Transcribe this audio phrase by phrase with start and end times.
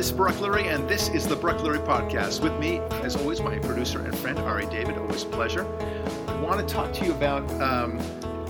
[0.00, 2.42] Hi, this is Lurie, and this is the Lurie Podcast.
[2.42, 4.96] With me, as always, my producer and friend, Ari David.
[4.96, 5.66] Always pleasure.
[6.26, 8.00] I want to talk to you about um,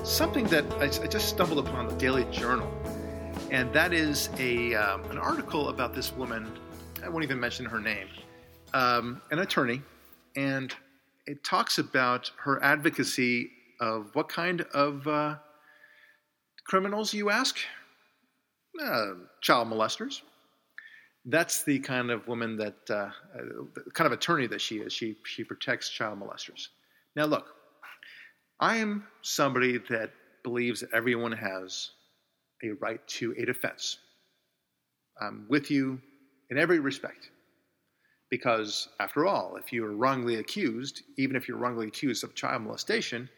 [0.04, 2.72] something that I, I, just stumbled upon the Daily Journal,
[3.50, 6.56] and that is a um, an article about this woman.
[7.02, 8.06] I won't even mention her name,
[8.72, 9.82] um, an attorney,
[10.36, 10.72] and
[11.26, 15.34] it talks about her advocacy of what kind of uh,
[16.62, 17.58] criminals, you ask?
[18.80, 20.20] Uh, child molesters
[21.26, 23.10] that's the kind of woman that, uh,
[23.92, 24.92] kind of attorney that she is.
[24.92, 26.68] She, she protects child molesters.
[27.16, 27.46] Now, look,
[28.58, 30.10] I am somebody that
[30.42, 31.90] believes that everyone has
[32.62, 33.98] a right to a defense.
[35.20, 36.00] I'm with you
[36.50, 37.30] in every respect.
[38.30, 42.62] Because, after all, if you are wrongly accused, even if you're wrongly accused of child
[42.62, 43.28] molestation,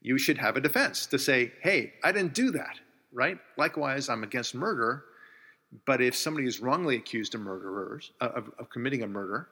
[0.00, 2.80] you should have a defense to say, hey, I didn't do that,
[3.12, 3.38] right?
[3.56, 5.04] Likewise, I'm against murder
[5.84, 9.48] but if somebody is wrongly accused of murderers uh, of, of committing a murder,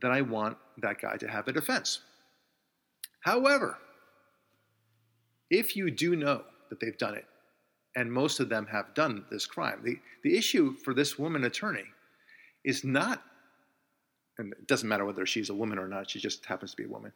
[0.00, 2.00] then I want that guy to have a defense.
[3.20, 3.78] However,
[5.50, 7.26] if you do know that they've done it,
[7.96, 11.84] and most of them have done this crime, the, the issue for this woman attorney
[12.64, 13.22] is not,
[14.38, 16.84] and it doesn't matter whether she's a woman or not, she just happens to be
[16.84, 17.12] a woman.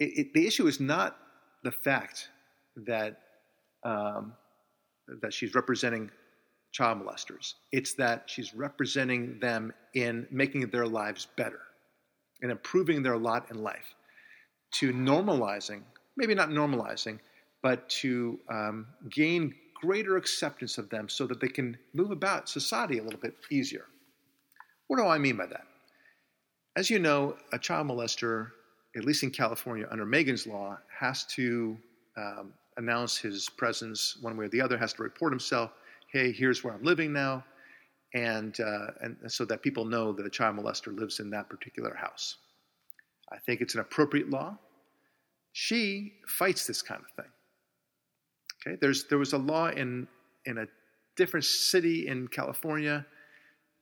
[0.00, 1.16] It, it, the issue is not
[1.62, 2.28] the fact
[2.76, 3.20] that
[3.84, 4.34] um,
[5.20, 6.10] that she's representing
[6.74, 7.54] child molesters.
[7.70, 11.60] It's that she's representing them in making their lives better
[12.42, 13.94] and improving their lot in life,
[14.72, 15.82] to normalizing,
[16.16, 17.20] maybe not normalizing,
[17.62, 22.98] but to um, gain greater acceptance of them so that they can move about society
[22.98, 23.86] a little bit easier.
[24.88, 25.66] What do I mean by that?
[26.76, 28.48] As you know, a child molester,
[28.96, 31.78] at least in California under Megan's law, has to
[32.16, 35.70] um, announce his presence one way or the other, has to report himself
[36.14, 37.44] hey, here's where I'm living now,
[38.14, 41.92] and, uh, and so that people know that a child molester lives in that particular
[41.92, 42.36] house.
[43.32, 44.56] I think it's an appropriate law.
[45.52, 47.32] She fights this kind of thing.
[48.64, 50.06] Okay, there's there was a law in
[50.46, 50.66] in a
[51.16, 53.04] different city in California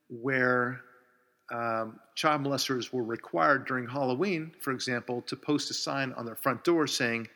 [0.09, 0.81] where
[1.51, 6.35] um, child molesters were required during Halloween, for example, to post a sign on their
[6.35, 7.27] front door saying,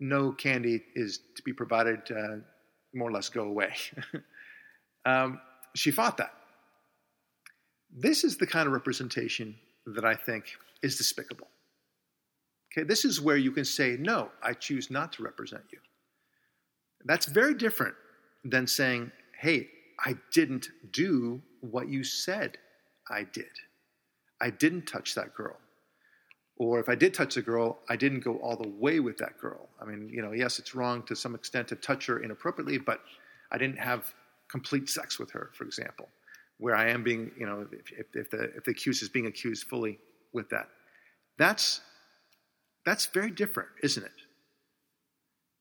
[0.00, 2.38] "No candy is to be provided uh,
[2.94, 3.74] more or less go away.
[5.04, 5.40] um,
[5.74, 6.34] she fought that.
[7.92, 9.56] This is the kind of representation
[9.86, 10.44] that I think
[10.82, 11.48] is despicable.
[12.72, 15.78] Okay, this is where you can say, no, I choose not to represent you.
[17.04, 17.94] That's very different
[18.44, 19.68] than saying, hey,
[20.04, 22.58] I didn't do what you said
[23.10, 23.50] I did.
[24.40, 25.56] I didn't touch that girl.
[26.60, 29.38] Or if I did touch a girl, I didn't go all the way with that
[29.38, 29.70] girl.
[29.80, 33.00] I mean, you know, yes, it's wrong to some extent to touch her inappropriately, but
[33.50, 34.12] I didn't have
[34.46, 36.10] complete sex with her, for example,
[36.58, 39.68] where I am being, you know, if, if, the, if the accused is being accused
[39.68, 39.98] fully
[40.34, 40.68] with that.
[41.38, 41.80] That's,
[42.84, 44.12] that's very different, isn't it?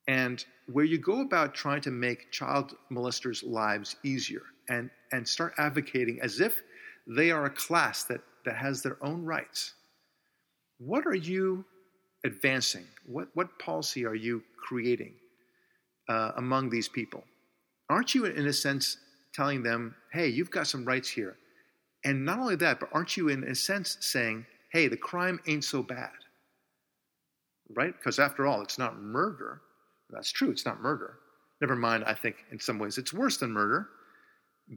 [0.06, 5.54] And where you go about trying to make child molesters' lives easier and, and start
[5.58, 6.62] advocating as if
[7.08, 9.76] they are a class that, that has their own rights
[10.80, 11.66] what are you
[12.26, 12.86] advancing?
[13.06, 15.14] What, what policy are you creating
[16.08, 17.24] uh, among these people?
[17.90, 18.98] Aren't you, in a sense,
[19.34, 21.38] telling them, hey, you've got some rights here?
[22.06, 25.64] And not only that, but aren't you, in a sense, saying, hey, the crime ain't
[25.64, 26.12] so bad?
[27.76, 27.94] Right?
[27.94, 29.62] Because after all, it's not murder.
[30.10, 31.20] That's true, it's not murder.
[31.62, 33.90] Never mind, I think in some ways it's worse than murder,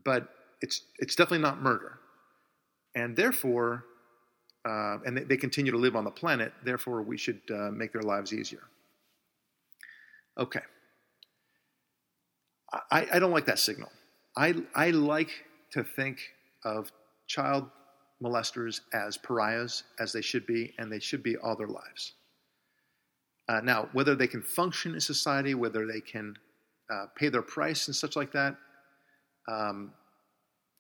[0.04, 0.28] but
[0.60, 2.00] it's, it's definitely not murder.
[2.94, 3.84] And therefore,
[4.64, 6.52] uh, and they, they, continue to live on the planet.
[6.64, 8.62] Therefore, we should uh, make their lives easier.
[10.38, 10.60] Okay.
[12.90, 13.90] I, I don't like that signal.
[14.36, 15.30] I, I like
[15.72, 16.19] to think
[16.64, 16.90] of
[17.26, 17.69] child
[18.22, 22.12] molesters as pariahs, as they should be, and they should be all their lives.
[23.48, 26.37] Uh, now, whether they can function in society, whether they can
[26.90, 28.56] uh, pay their price and such like that,
[29.48, 29.92] um,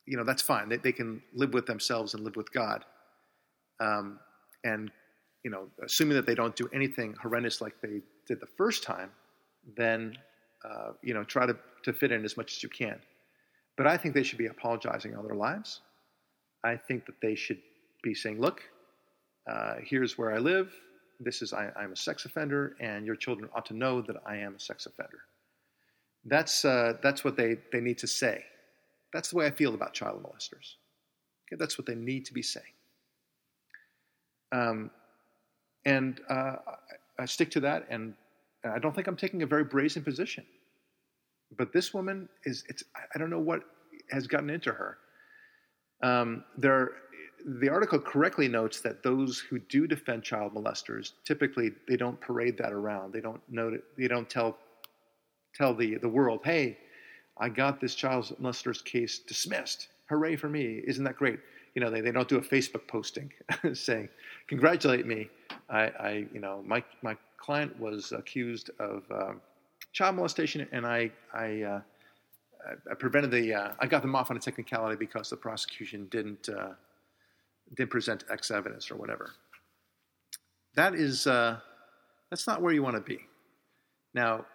[0.06, 0.68] you know, that's fine.
[0.68, 2.84] They, they can live with themselves and live with God.
[3.82, 4.20] Um,
[4.64, 4.90] and
[5.44, 9.10] you know, assuming that they don't do anything horrendous like they did the first time,
[9.76, 10.16] then
[10.64, 12.98] uh, you know, try to, to fit in as much as you can.
[13.76, 15.80] But I think they should be apologizing all their lives.
[16.64, 17.58] I think that they should
[18.02, 18.62] be saying, "Look,
[19.50, 20.72] uh, here's where I live.
[21.18, 24.36] This is I, am a sex offender, and your children ought to know that I
[24.36, 25.20] am a sex offender."
[26.24, 28.44] That's uh, that's what they they need to say.
[29.12, 30.76] That's the way I feel about child molesters.
[31.48, 32.74] Okay, that's what they need to be saying.
[34.52, 34.90] Um,
[35.84, 36.56] and uh,
[37.18, 38.14] I stick to that, and
[38.64, 40.44] I don't think I'm taking a very brazen position.
[41.56, 42.84] But this woman is, it's,
[43.14, 43.62] I don't know what
[44.10, 44.98] has gotten into her.
[46.02, 46.92] Um, there,
[47.60, 52.56] the article correctly notes that those who do defend child molesters typically they don't parade
[52.58, 53.12] that around.
[53.12, 53.76] They don't know.
[53.96, 54.58] They don't tell
[55.54, 56.78] tell the the world, "Hey,
[57.38, 59.88] I got this child molester's case dismissed.
[60.08, 60.82] Hooray for me!
[60.86, 61.40] Isn't that great?"
[61.74, 63.32] You know, they, they don't do a Facebook posting
[63.74, 64.08] saying,
[64.48, 65.28] "Congratulate me!
[65.70, 69.40] I, I you know my my client was accused of um,
[69.92, 71.80] child molestation, and I I." Uh,
[72.88, 73.54] I prevented the.
[73.54, 76.74] Uh, I got them off on a technicality because the prosecution didn't uh,
[77.76, 79.32] didn't present X evidence or whatever.
[80.74, 81.58] That is, uh,
[82.30, 83.18] that's not where you want to be.
[84.14, 84.46] Now,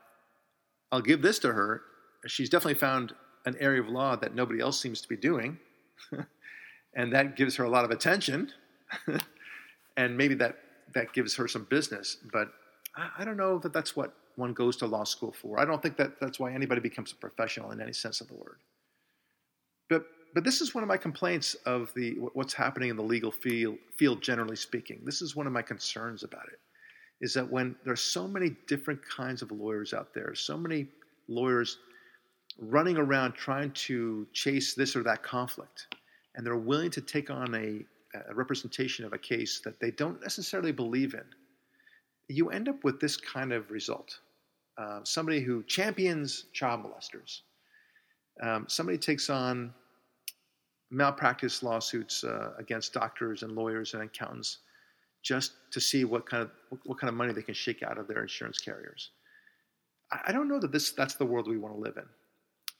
[0.92, 1.82] I'll give this to her.
[2.26, 3.14] She's definitely found
[3.46, 5.58] an area of law that nobody else seems to be doing,
[6.96, 8.52] and that gives her a lot of attention,
[9.98, 10.58] and maybe that
[10.94, 12.18] that gives her some business.
[12.32, 12.50] But
[12.96, 15.60] I, I don't know that that's what one goes to law school for.
[15.60, 18.36] I don't think that that's why anybody becomes a professional in any sense of the
[18.36, 18.60] word.
[19.90, 23.32] But but this is one of my complaints of the what's happening in the legal
[23.32, 25.02] field, field generally speaking.
[25.04, 26.60] This is one of my concerns about it,
[27.22, 30.88] is that when there's so many different kinds of lawyers out there, so many
[31.28, 31.80] lawyers
[32.60, 35.96] running around trying to chase this or that conflict,
[36.38, 37.84] and they're willing to take on a,
[38.30, 41.26] a representation of a case that they don't necessarily believe in,
[42.30, 44.20] you end up with this kind of result.
[44.78, 47.42] Uh, somebody who champions child molesters.
[48.42, 49.74] Um, somebody takes on
[50.92, 54.60] malpractice lawsuits uh, against doctors and lawyers and accountants
[55.24, 56.52] just to see what kind of
[56.86, 59.10] what kind of money they can shake out of their insurance carriers.
[60.26, 62.06] I don't know that this that's the world we want to live in,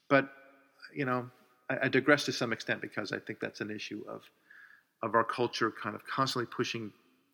[0.10, 0.30] but
[0.96, 1.30] you know,
[1.70, 4.24] I, I digress to some extent because I think that's an issue of
[5.04, 6.92] of our culture, kind of constantly pushing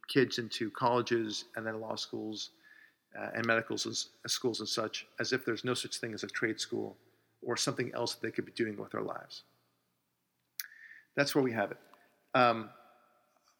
[0.10, 2.50] kids into colleges and then law schools
[3.18, 6.60] uh, and medical schools and such, as if there's no such thing as a trade
[6.60, 6.98] school
[7.42, 9.44] or something else that they could be doing with their lives
[11.16, 11.78] that's where we have it.
[12.34, 12.70] Um,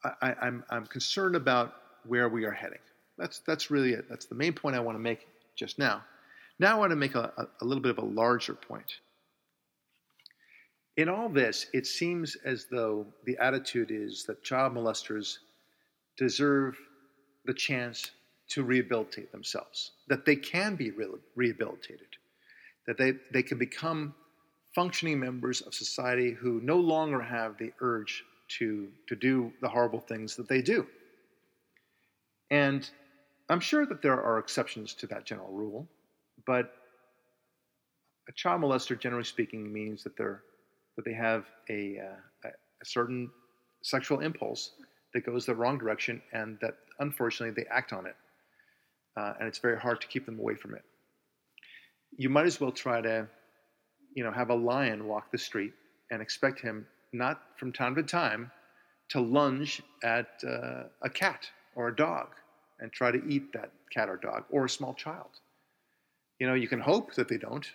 [0.04, 2.80] I, am I'm, I'm concerned about where we are heading.
[3.18, 4.10] That's, that's really it.
[4.10, 6.04] That's the main point I want to make just now.
[6.60, 8.96] Now I want to make a, a, a little bit of a larger point.
[10.96, 15.40] In all this, it seems as though the attitude is that child molesters
[16.18, 16.78] deserve
[17.46, 18.12] the chance
[18.50, 22.08] to rehabilitate themselves, that they can be re- rehabilitated,
[22.86, 24.14] that they, they can become
[24.76, 30.00] functioning members of society who no longer have the urge to, to do the horrible
[30.00, 30.86] things that they do.
[32.52, 32.88] And
[33.50, 35.88] I'm sure that there are exceptions to that general rule,
[36.46, 36.76] but
[38.30, 40.44] a child molester, generally speaking, means that they're
[40.96, 43.30] that they have a, uh, a certain
[43.82, 44.72] sexual impulse
[45.14, 48.16] that goes the wrong direction, and that unfortunately they act on it,
[49.18, 50.84] uh, and it's very hard to keep them away from it.
[52.18, 53.28] You might as well try to
[54.16, 55.74] you know, have a lion walk the street
[56.12, 58.52] and expect him not from time to time
[59.10, 62.30] to lunge at uh, a cat or a dog
[62.80, 65.30] and try to eat that cat or dog or a small child.
[66.40, 67.66] You know, you can hope that they don't,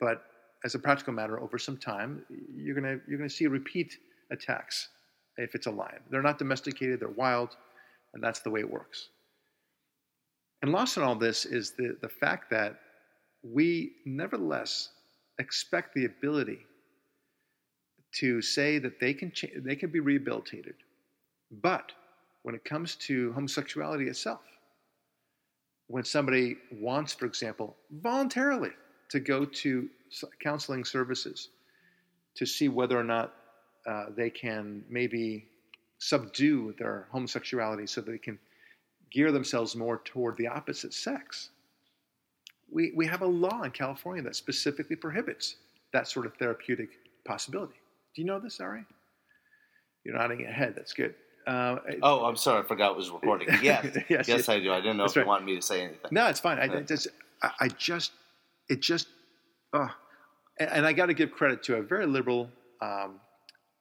[0.00, 0.24] but
[0.66, 3.96] as a practical matter, over some time, you're gonna you're gonna see repeat
[4.32, 4.88] attacks
[5.36, 6.00] if it's a lion.
[6.10, 7.56] They're not domesticated; they're wild,
[8.12, 9.08] and that's the way it works.
[10.62, 12.80] And lost in all this is the the fact that
[13.44, 14.88] we nevertheless
[15.38, 16.58] expect the ability
[18.16, 20.74] to say that they can cha- they can be rehabilitated.
[21.62, 21.92] But
[22.42, 24.42] when it comes to homosexuality itself,
[25.86, 28.72] when somebody wants, for example, voluntarily
[29.10, 29.88] to go to
[30.40, 31.48] counseling services
[32.34, 33.34] to see whether or not
[33.86, 35.46] uh, they can maybe
[35.98, 38.38] subdue their homosexuality so they can
[39.10, 41.50] gear themselves more toward the opposite sex,
[42.70, 45.56] we, we have a law in California that specifically prohibits
[45.92, 46.90] that sort of therapeutic
[47.24, 47.76] possibility.
[48.14, 48.84] Do you know this, Ari?
[50.04, 50.74] You're nodding your head.
[50.76, 51.14] That's good.
[51.46, 52.62] Uh, oh, I'm sorry.
[52.62, 53.48] I forgot it was recording.
[53.62, 54.72] Yes, yes, yes, I do.
[54.72, 55.22] I didn't know if right.
[55.22, 56.10] you wanted me to say anything.
[56.10, 56.58] No, it's fine.
[56.58, 57.08] I, I just,
[57.42, 58.12] I, I, just,
[58.68, 59.08] it just,
[59.72, 59.88] uh,
[60.58, 63.20] and, and I got to give credit to a very liberal um,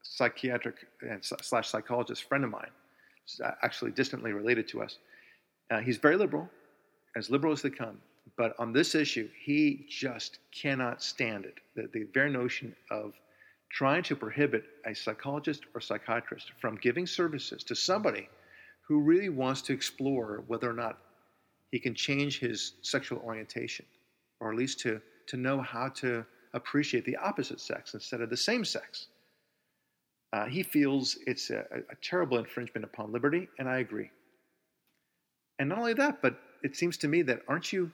[0.04, 2.70] psychiatric and slash psychologist friend of mine,
[3.64, 4.98] actually distantly related to us.
[5.72, 6.50] Uh, he's very liberal,
[7.16, 7.98] as liberal as they come.
[8.38, 11.56] But on this issue, he just cannot stand it.
[11.76, 13.14] The, the very notion of
[13.72, 18.30] trying to prohibit a psychologist or psychiatrist from giving services to somebody
[18.88, 20.98] who really wants to explore whether or not
[21.72, 23.86] he can change his sexual orientation,
[24.40, 28.38] or at least to, to know how to appreciate the opposite sex instead of the
[28.38, 29.08] same sex.
[30.34, 34.10] Uh, he feels it's a, a terrible infringement upon liberty, and I agree.
[35.60, 37.92] And not only that, but it seems to me that aren't you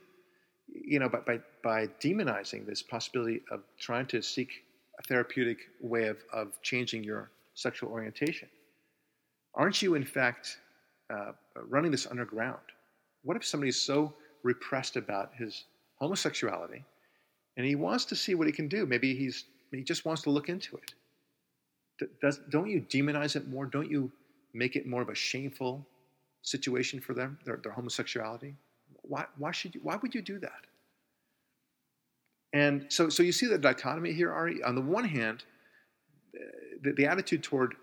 [0.73, 4.49] you know, by, by, by demonizing this possibility of trying to seek
[4.99, 8.47] a therapeutic way of, of changing your sexual orientation?
[9.55, 10.57] Aren't you, in fact,
[11.13, 12.59] uh, running this underground?
[13.23, 15.65] What if somebody's so repressed about his
[16.01, 16.83] homosexuality
[17.55, 18.85] and he wants to see what he can do?
[18.85, 20.93] Maybe he's, he just wants to look into it.
[22.19, 23.67] Does, don't you demonize it more?
[23.67, 24.11] Don't you
[24.53, 25.85] make it more of a shameful
[26.41, 28.55] situation for them, their, their homosexuality?
[29.03, 30.65] Why, why, should you, why would you do that?
[32.53, 34.63] And so, so you see the dichotomy here, Ari.
[34.63, 35.43] On the one hand,
[36.81, 37.75] the, the attitude toward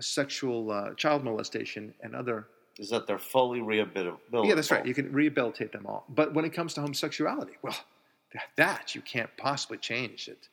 [0.00, 2.46] sexual uh, child molestation and other
[2.78, 4.46] is that they're fully rehabilitable.
[4.46, 4.84] Yeah, that's right.
[4.84, 6.04] You can rehabilitate them all.
[6.08, 7.76] But when it comes to homosexuality, well,
[8.56, 10.48] that you can't possibly change it.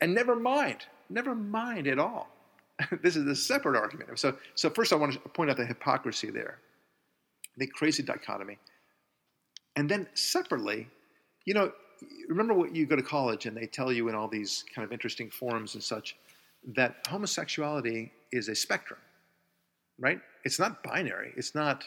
[0.00, 2.28] And never mind, never mind at all.
[3.02, 4.18] this is a separate argument.
[4.18, 6.58] So, so first I want to point out the hypocrisy there,
[7.56, 8.58] the crazy dichotomy.
[9.76, 10.88] And then separately,
[11.44, 11.72] you know,
[12.28, 14.92] remember what you go to college and they tell you in all these kind of
[14.92, 16.16] interesting forums and such
[16.74, 19.00] that homosexuality is a spectrum,
[19.98, 20.20] right?
[20.44, 21.32] It's not binary.
[21.36, 21.84] It's not,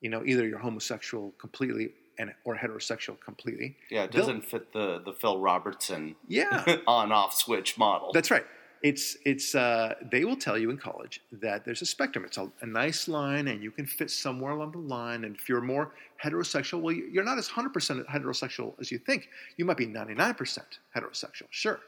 [0.00, 3.76] you know, either you're homosexual completely and or heterosexual completely.
[3.90, 8.12] Yeah, it doesn't They'll, fit the the Phil Robertson yeah on off switch model.
[8.12, 8.44] That's right.
[8.82, 12.24] It's it's uh, they will tell you in college that there's a spectrum.
[12.24, 15.24] It's a, a, nice line, and you can fit somewhere along the line.
[15.24, 19.28] And if you're more heterosexual, well, you're not as 100% heterosexual as you think.
[19.58, 20.60] You might be 99%
[20.96, 21.80] heterosexual, sure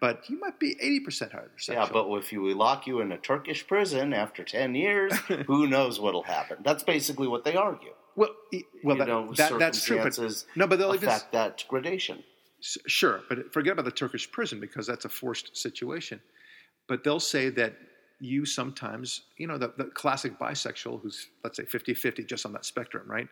[0.00, 1.68] but you might be 80% heterosexual.
[1.68, 5.16] Yeah, but if you, we lock you in a Turkish prison after 10 years,
[5.46, 6.58] who knows what'll happen?
[6.62, 7.92] That's basically what they argue.
[8.14, 8.30] Well,
[8.82, 10.02] well, that, know, that, that's true.
[10.02, 10.18] But,
[10.56, 12.22] no, but they'll affect even, that gradation.
[12.60, 16.20] Sure, but forget about the Turkish prison because that's a forced situation.
[16.88, 17.74] But they'll say that
[18.20, 22.52] you sometimes, you know, the, the classic bisexual who's, let's say, 50 50 just on
[22.52, 23.28] that spectrum, right?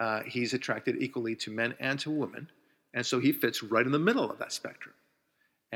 [0.00, 2.48] Uh, he's attracted equally to men and to women.
[2.94, 4.94] And so he fits right in the middle of that spectrum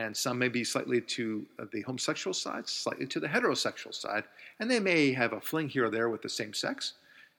[0.00, 4.24] and some may be slightly to uh, the homosexual side, slightly to the heterosexual side,
[4.58, 6.94] and they may have a fling here or there with the same sex,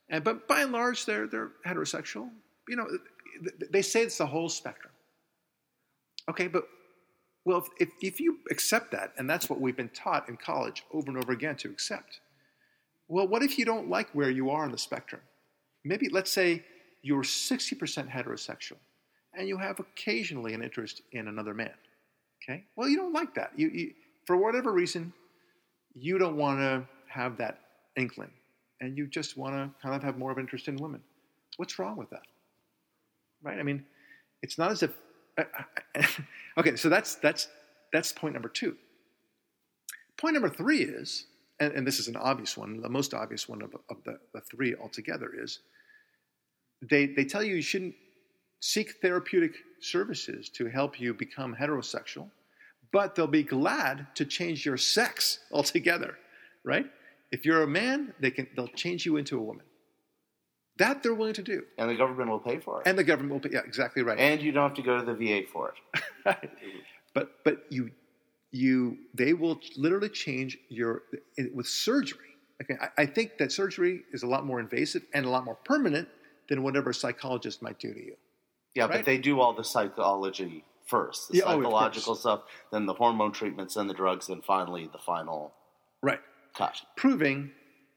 [0.10, 2.30] and, but by and large, they're, they're heterosexual.
[2.68, 2.88] You know,
[3.72, 4.94] they say it's the whole spectrum.
[6.30, 6.68] Okay, but
[7.46, 11.10] well, if, if you accept that, and that's what we've been taught in college over
[11.10, 12.20] and over again to accept,
[13.08, 15.22] well, what if you don't like where you are on the spectrum?
[15.84, 16.63] Maybe, let's say
[17.01, 18.77] you're 60% heterosexual,
[19.34, 21.74] and you have occasionally an interest in another man.
[22.44, 22.64] Okay.
[22.76, 23.52] Well, you don't like that.
[23.56, 23.94] You, you
[24.26, 25.14] for whatever reason,
[25.94, 27.60] you don't want to have that
[27.96, 28.32] inkling,
[28.80, 31.02] and you just want to kind of have more of an interest in women.
[31.58, 32.24] What's wrong with that?
[33.44, 33.60] Right?
[33.60, 33.86] I mean,
[34.42, 34.92] it's not as if.
[36.58, 37.48] okay, so that's that's
[37.94, 38.76] that's point number two.
[40.18, 41.26] Point number three is,
[41.60, 44.42] and, and this is an obvious one, the most obvious one of, of the, the
[44.42, 45.60] three altogether is,
[46.90, 47.96] they they tell you you shouldn't
[48.60, 52.30] seek therapeutic services to help you become heterosexual,
[52.92, 56.18] but they'll be glad to change your sex altogether,
[56.64, 56.86] right?
[57.32, 59.66] If you're a man, they can they'll change you into a woman.
[60.78, 61.64] That they're willing to do.
[61.78, 62.88] And the government will pay for it.
[62.88, 64.18] And the government will pay yeah, exactly right.
[64.18, 65.74] And you don't have to go to the VA for
[66.26, 66.50] it.
[67.14, 67.92] but but you
[68.52, 71.04] you they will literally change your
[71.54, 72.20] with surgery.
[72.62, 75.56] Okay, I, I think that surgery is a lot more invasive and a lot more
[75.56, 76.08] permanent
[76.50, 78.16] than whatever a psychologist might do to you.
[78.75, 78.98] Yeah, right?
[78.98, 83.32] but they do all the psychology first, the yeah, psychological oh, stuff, then the hormone
[83.32, 85.54] treatments, then the drugs, and finally the final
[86.01, 86.20] right
[86.56, 86.82] cut.
[86.96, 87.51] Proving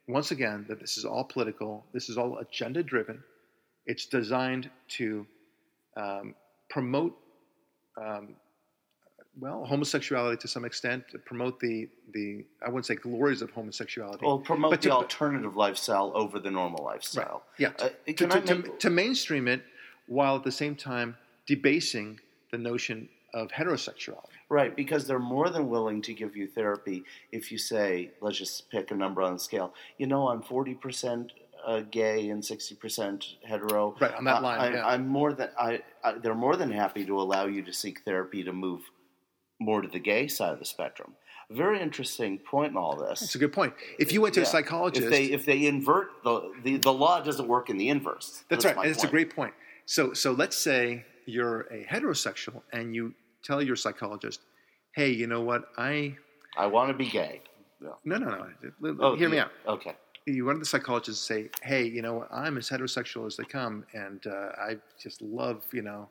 [0.09, 3.23] once again that this is all political, this is all agenda driven.
[3.87, 5.27] It's designed to
[5.97, 6.35] um,
[6.71, 7.17] promote,
[8.01, 8.35] um,
[9.39, 14.25] well, homosexuality to some extent, to promote the the I wouldn't say glories of homosexuality.
[14.25, 17.43] Well, promote but the to, alternative lifestyle over the normal lifestyle.
[17.59, 17.75] Right.
[17.81, 19.63] Yeah, uh, to, to, to mainstream it
[20.07, 22.21] while at the same time debasing
[22.51, 24.29] the notion of heterosexuality.
[24.49, 28.71] Right, because they're more than willing to give you therapy if you say, let's just
[28.71, 29.75] pick a number on the scale.
[29.99, 31.31] You know, I'm 40%
[31.67, 33.97] uh, gay and 60% hetero.
[34.01, 34.61] Right, on that line.
[34.61, 34.87] I, yeah.
[34.87, 38.45] I'm more than, I, I, they're more than happy to allow you to seek therapy
[38.45, 38.83] to move
[39.59, 41.15] more to the gay side of the spectrum.
[41.51, 43.23] Very interesting point in all this.
[43.23, 43.75] It's a good point.
[43.99, 44.47] If you went to yeah.
[44.47, 47.91] a psychologist, if they if they invert the, the the law doesn't work in the
[47.91, 48.45] inverse.
[48.49, 48.89] That's, that's right.
[48.89, 49.53] It's a great point.
[49.87, 54.41] So, so let's say you're a heterosexual and you tell your psychologist,
[54.95, 55.65] "Hey, you know what?
[55.77, 56.17] I
[56.57, 57.43] I want to be gay."
[57.81, 58.47] No, no, no.
[58.81, 58.97] no.
[59.01, 59.33] Oh, Hear yeah.
[59.33, 59.51] me out.
[59.69, 59.95] Okay.
[60.27, 63.37] You run to the psychologist and say, "Hey, you know, what, I'm as heterosexual as
[63.37, 66.09] they come, and uh, I just love, you know,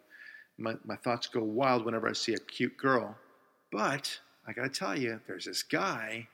[0.58, 3.16] my my thoughts go wild whenever I see a cute girl,
[3.72, 6.28] but I got to tell you, there's this guy."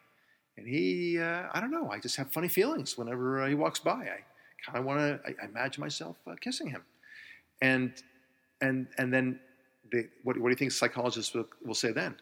[0.58, 3.79] And he, uh, I don't know, I just have funny feelings whenever uh, he walks
[3.79, 3.93] by.
[3.93, 4.19] I
[4.65, 6.84] kind of want to, I, I imagine myself uh, kissing him
[7.61, 7.91] and
[8.61, 9.39] and and then
[9.91, 12.15] they, what, what do you think psychologists will, will say then?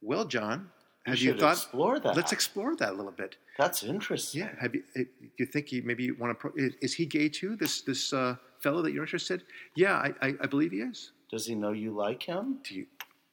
[0.00, 0.70] Well, John,
[1.06, 1.52] Have you you thought?
[1.52, 2.16] explore that.
[2.16, 3.36] Let's explore that a little bit.
[3.58, 4.40] That's interesting.
[4.42, 4.50] Yeah.
[4.60, 4.82] Have you?
[4.96, 6.52] eh, Do you think you maybe you want to?
[6.56, 7.56] Is, is he gay too?
[7.56, 9.44] This this uh, fellow that you're interested?
[9.76, 11.12] Yeah, I, I, I believe he is.
[11.30, 12.58] Does he know you like him?
[12.64, 12.86] Do you?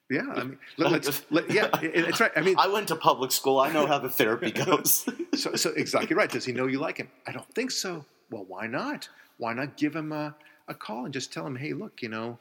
[0.09, 0.25] Yeah.
[0.35, 1.21] I mean, let, let's.
[1.29, 2.31] Let, yeah, it- it's right.
[2.35, 3.59] I mean, I went to public school.
[3.59, 5.07] I know how the therapy goes.
[5.35, 6.29] so, so exactly right.
[6.31, 7.09] Does he know you like him?
[7.27, 8.05] I don't think so.
[8.31, 9.07] Well, why not?
[9.37, 10.35] Why not give him a,
[10.69, 12.37] a call and just tell him, hey, look, you know,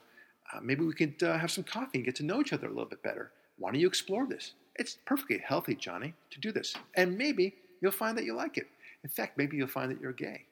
[0.52, 2.70] uh, maybe we could uh, have some coffee and get to know each other a
[2.70, 3.32] little bit better.
[3.58, 4.52] Why don't you explore this?
[4.76, 6.74] It's perfectly healthy, Johnny, to do this.
[6.94, 8.68] And maybe you'll find that you like it.
[9.02, 10.44] In fact, maybe you'll find that you're gay.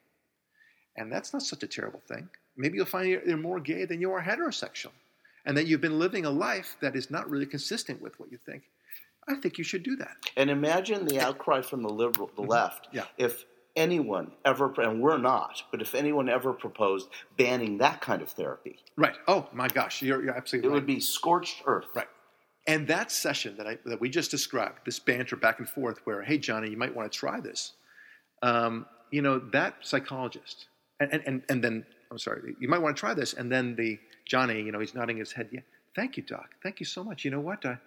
[0.97, 2.27] And that's not such a terrible thing.
[2.57, 4.91] Maybe you'll find you're you're more gay than you are heterosexual.
[5.45, 8.37] And that you've been living a life that is not really consistent with what you
[8.37, 8.63] think.
[9.29, 10.15] I think you should do that.
[10.35, 12.87] and imagine the outcry from the liberal, the left.
[12.87, 12.97] Mm-hmm.
[12.97, 13.05] Yeah.
[13.17, 13.45] If
[13.77, 17.07] anyone ever, and we're not, but if anyone ever proposed
[17.37, 19.15] banning that kind of therapy, Right.
[19.27, 20.01] Oh, my gosh.
[20.01, 20.75] You're, you're absolutely it right.
[20.75, 21.85] would be scorched earth.
[21.95, 22.07] Right.
[22.65, 26.21] And that session that I that we just described, this banter back and forth, where
[26.21, 27.71] hey Johnny, you might want to try this.
[28.41, 30.67] Um, you know that psychologist,
[30.99, 33.77] and, and and and then I'm sorry, you might want to try this, and then
[33.77, 35.47] the Johnny, you know, he's nodding his head.
[35.49, 35.61] Yeah,
[35.95, 36.49] thank you, doc.
[36.61, 37.23] Thank you so much.
[37.23, 37.65] You know what?
[37.65, 37.77] I,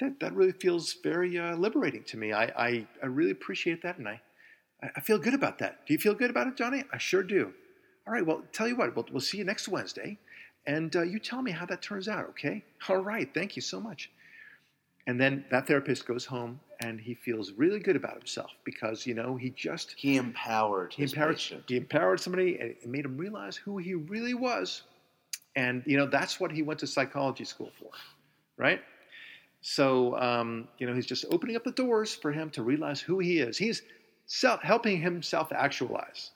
[0.00, 2.34] that that really feels very uh, liberating to me.
[2.34, 4.20] I, I I really appreciate that, and I
[4.82, 5.86] I feel good about that.
[5.86, 6.84] Do you feel good about it, Johnny?
[6.92, 7.52] I sure do.
[8.06, 8.24] All right.
[8.24, 10.18] Well, tell you what, we'll, we'll see you next Wednesday,
[10.66, 12.28] and uh, you tell me how that turns out.
[12.30, 12.64] Okay?
[12.88, 13.28] All right.
[13.34, 14.10] Thank you so much.
[15.06, 19.14] And then that therapist goes home and he feels really good about himself because you
[19.14, 21.64] know he just He empowered he his empowered patient.
[21.66, 24.82] he empowered somebody and it made him realize who he really was,
[25.56, 27.90] and you know that's what he went to psychology school for,
[28.58, 28.80] right?
[29.62, 33.18] So um, you know he's just opening up the doors for him to realize who
[33.18, 33.56] he is.
[33.56, 33.82] He's
[34.28, 36.30] self, helping himself actualize.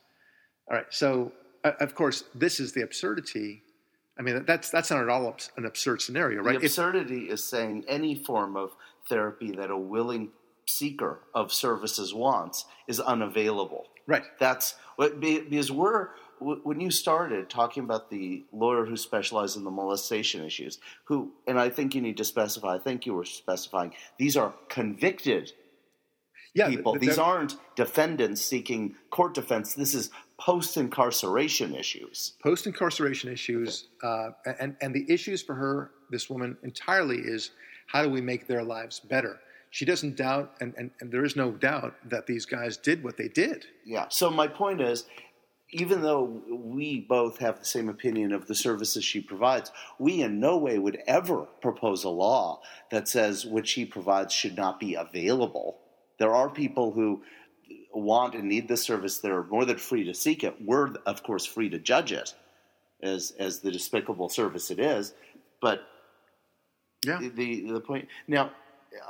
[0.69, 0.87] All right.
[0.91, 1.31] So
[1.63, 3.63] uh, of course this is the absurdity.
[4.19, 6.59] I mean that's that's not at all an absurd scenario, right?
[6.59, 8.75] The absurdity is saying any form of
[9.09, 10.31] therapy that a willing
[10.67, 13.87] seeker of services wants is unavailable.
[14.07, 14.25] right.
[14.41, 16.09] That's what because we're
[16.41, 21.59] when you started talking about the lawyer who specialized in the molestation issues, who and
[21.59, 22.75] I think you need to specify.
[22.75, 25.53] I think you were specifying these are convicted
[26.55, 26.69] Yeah.
[26.69, 26.99] people.
[26.99, 29.75] These aren't defendants seeking court defense.
[29.75, 32.35] This is post incarceration issues.
[32.43, 37.53] post incarceration issues, uh, and and the issues for her, this woman entirely is
[37.87, 39.39] how do we make their lives better.
[39.71, 43.17] She doesn't doubt, and, and, and there is no doubt that these guys did what
[43.17, 43.65] they did.
[43.87, 44.07] Yeah.
[44.11, 45.07] So my point is,
[45.71, 50.39] even though we both have the same opinion of the services she provides, we in
[50.39, 52.61] no way would ever propose a law
[52.91, 55.79] that says what she provides should not be available.
[56.23, 57.21] There are people who
[57.93, 59.19] want and need this service.
[59.19, 60.55] They're more than free to seek it.
[60.65, 62.33] We're of course free to judge it
[63.03, 65.15] as as the despicable service it is.
[65.61, 65.79] But
[67.05, 67.19] Yeah.
[67.19, 68.53] the the point now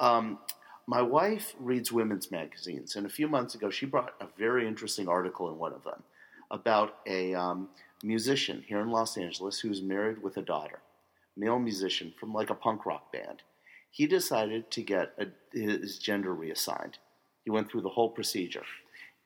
[0.01, 0.39] um,
[0.87, 5.07] my wife reads women's magazines and a few months ago she brought a very interesting
[5.07, 6.03] article in one of them
[6.51, 7.69] about a um,
[8.03, 10.81] musician here in los angeles who's married with a daughter
[11.37, 13.43] male musician from like a punk rock band
[13.93, 15.27] he decided to get a,
[15.57, 16.99] his gender reassigned
[17.45, 18.65] he went through the whole procedure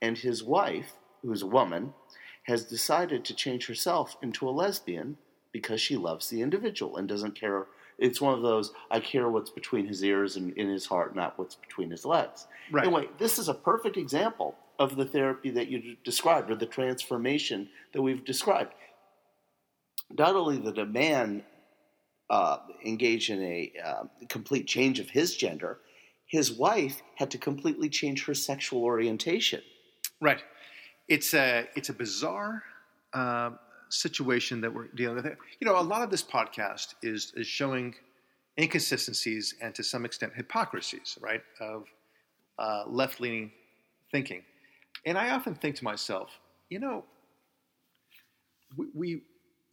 [0.03, 1.93] and his wife who's a woman
[2.47, 5.17] has decided to change herself into a lesbian
[5.53, 7.67] because she loves the individual and doesn't care.
[7.99, 11.39] It's one of those I care what's between his ears and in his heart, not
[11.39, 12.47] what's between his legs.
[12.71, 12.85] Right.
[12.85, 17.69] Anyway, this is a perfect example of the therapy that you described or the transformation
[17.93, 18.75] that we've described.
[20.11, 21.43] Not only a man
[22.31, 25.79] uh, engage in a uh, complete change of his gender,
[26.27, 29.63] his wife had to completely change her sexual orientation.
[30.21, 30.43] Right.
[31.09, 32.63] It's a it's a bizarre
[33.13, 33.51] uh,
[33.89, 35.27] situation that we're dealing with.
[35.61, 37.95] You know, a lot of this podcast is is showing
[38.59, 41.87] inconsistencies and to some extent hypocrisies, right, of
[42.59, 43.53] uh, left leaning
[44.11, 44.43] thinking.
[45.05, 46.31] And I often think to myself,
[46.71, 47.05] you know,
[48.77, 49.23] we, we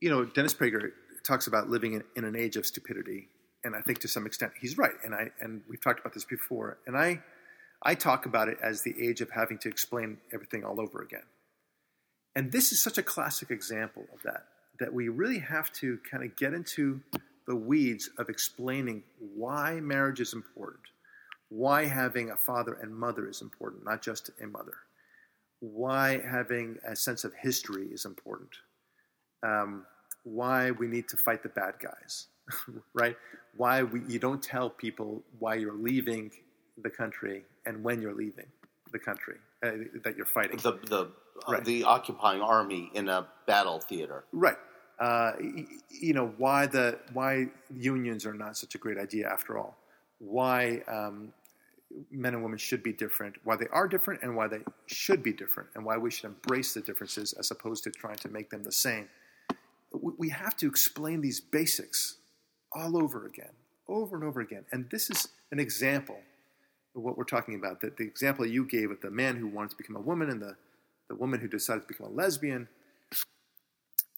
[0.01, 0.91] you know, Dennis Prager
[1.25, 3.29] talks about living in, in an age of stupidity,
[3.63, 4.95] and I think to some extent he's right.
[5.03, 7.21] And I and we've talked about this before, and I
[7.81, 11.23] I talk about it as the age of having to explain everything all over again.
[12.35, 14.45] And this is such a classic example of that,
[14.79, 17.01] that we really have to kind of get into
[17.45, 19.03] the weeds of explaining
[19.35, 20.79] why marriage is important,
[21.49, 24.75] why having a father and mother is important, not just a mother,
[25.59, 28.49] why having a sense of history is important,
[29.43, 29.85] um,
[30.23, 32.27] why we need to fight the bad guys,
[32.93, 33.15] right?
[33.57, 36.31] Why we, you don't tell people why you're leaving
[36.81, 38.47] the country and when you're leaving
[38.91, 39.71] the country uh,
[40.03, 40.57] that you're fighting.
[40.57, 41.11] The the
[41.47, 41.65] Right.
[41.65, 44.23] the occupying army in a battle theater.
[44.31, 44.57] Right.
[44.99, 45.31] Uh,
[45.89, 49.75] you know why the why unions are not such a great idea after all.
[50.19, 51.33] Why um,
[52.11, 55.33] men and women should be different, why they are different, and why they should be
[55.33, 58.63] different, and why we should embrace the differences as opposed to trying to make them
[58.63, 59.09] the same.
[59.93, 62.17] We have to explain these basics
[62.71, 63.51] all over again,
[63.87, 64.65] over and over again.
[64.71, 66.19] And this is an example
[66.95, 67.81] of what we're talking about.
[67.81, 70.41] That the example you gave of the man who wanted to become a woman and
[70.41, 70.55] the,
[71.09, 72.67] the woman who decided to become a lesbian,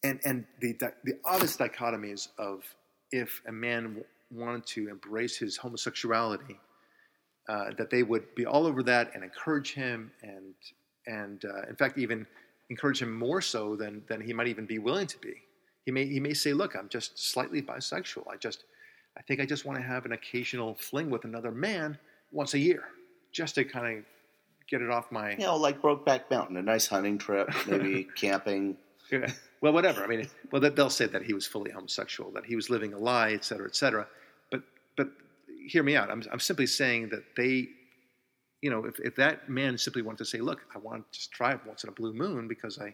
[0.04, 2.64] and and the the obvious dichotomies of
[3.12, 6.60] if a man wanted to embrace his homosexuality
[7.48, 10.54] uh, that they would be all over that and encourage him, and
[11.08, 12.26] and uh, in fact even
[12.70, 15.36] encourage him more so than than he might even be willing to be.
[15.86, 18.28] He may he may say, "Look, I'm just slightly bisexual.
[18.28, 18.64] I just
[19.18, 21.98] I think I just want to have an occasional fling with another man
[22.32, 22.86] once a year,
[23.32, 24.04] just to kind of
[24.68, 28.78] get it off my you know like Brokeback Mountain, a nice hunting trip, maybe camping."
[29.12, 29.32] Yeah.
[29.62, 30.04] Well, whatever.
[30.04, 32.98] I mean, well, they'll say that he was fully homosexual, that he was living a
[32.98, 34.08] lie, et cetera, et cetera.
[34.52, 34.64] But
[34.98, 35.10] but
[35.68, 36.10] hear me out.
[36.10, 37.70] I'm, I'm simply saying that they,
[38.62, 41.32] you know, if, if that man simply wanted to say, look, I want to just
[41.32, 42.94] try it once in a blue moon because I,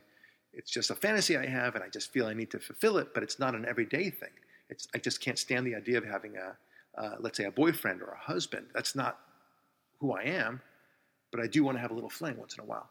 [0.54, 3.14] it's just a fantasy I have and I just feel I need to fulfill it,
[3.14, 4.30] but it's not an everyday thing.
[4.70, 8.02] It's, I just can't stand the idea of having a, uh, let's say, a boyfriend
[8.02, 8.68] or a husband.
[8.74, 9.20] That's not
[10.00, 10.62] who I am,
[11.32, 12.90] but I do want to have a little fling once in a while.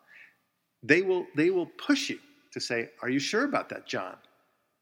[0.83, 2.18] They will, they will push you
[2.53, 4.16] to say, Are you sure about that, John?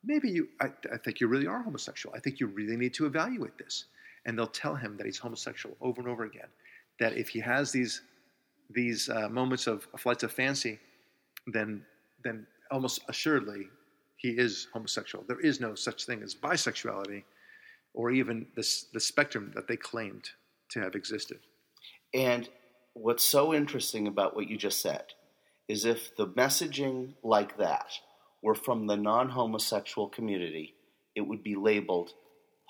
[0.04, 2.14] Maybe you, I, I think you really are homosexual.
[2.14, 3.86] I think you really need to evaluate this
[4.28, 6.48] and they'll tell him that he's homosexual over and over again.
[7.00, 8.02] That if he has these
[8.70, 10.78] these uh, moments of flights of fancy,
[11.46, 11.82] then
[12.22, 13.68] then almost assuredly
[14.16, 15.24] he is homosexual.
[15.26, 17.24] There is no such thing as bisexuality,
[17.94, 20.30] or even this the spectrum that they claimed
[20.70, 21.38] to have existed.
[22.12, 22.48] And
[22.94, 25.04] what's so interesting about what you just said
[25.68, 27.92] is if the messaging like that
[28.42, 30.74] were from the non-homosexual community,
[31.14, 32.12] it would be labeled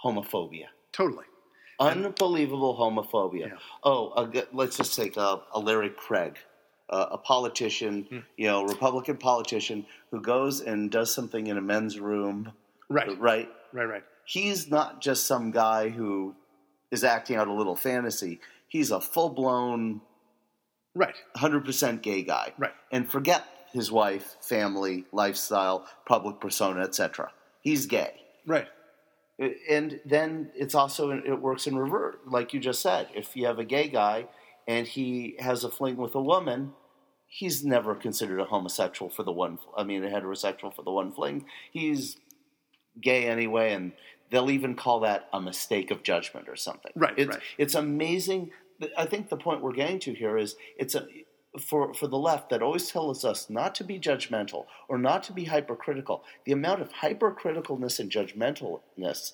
[0.04, 0.66] homophobia.
[0.92, 1.24] Totally.
[1.80, 3.48] Unbelievable homophobia.
[3.48, 3.58] Yeah.
[3.84, 6.36] Oh, let's just take a, a Larry Craig,
[6.90, 8.18] uh, a politician, hmm.
[8.36, 12.52] you know, Republican politician who goes and does something in a men's room.
[12.88, 13.18] Right.
[13.18, 13.48] Right.
[13.72, 13.84] Right.
[13.84, 14.04] Right.
[14.24, 16.34] He's not just some guy who
[16.90, 18.40] is acting out a little fantasy.
[18.68, 20.02] He's a full blown,
[20.94, 22.52] right, hundred percent gay guy.
[22.58, 22.74] Right.
[22.92, 27.30] And forget his wife, family, lifestyle, public persona, etc.
[27.62, 28.12] He's gay.
[28.46, 28.68] Right
[29.38, 33.08] and then it's also it works in reverse, like you just said.
[33.14, 34.26] If you have a gay guy
[34.68, 36.74] and he has a fling with a woman,
[37.26, 39.58] he's never considered a homosexual for the one.
[39.76, 41.46] I mean, a heterosexual for the one fling.
[41.72, 42.18] He's
[43.00, 43.92] gay anyway, and
[44.30, 46.92] they'll even call that a mistake of judgment or something.
[46.94, 47.14] Right.
[47.16, 47.42] It's right.
[47.56, 48.50] it's amazing.
[48.96, 51.06] I think the point we're getting to here is it's a
[51.58, 55.32] for, for the left that always tells us not to be judgmental or not to
[55.32, 59.32] be hypercritical, the amount of hypercriticalness and judgmentalness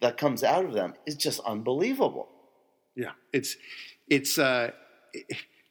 [0.00, 2.28] that comes out of them is just unbelievable.
[2.94, 3.56] Yeah, it's
[4.08, 4.70] it's uh,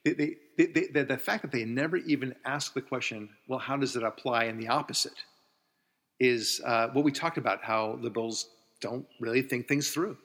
[0.03, 3.95] the, the, the, the fact that they never even ask the question, well, how does
[3.95, 5.23] it apply in the opposite,
[6.19, 7.63] is uh, what we talked about.
[7.63, 10.17] How liberals don't really think things through.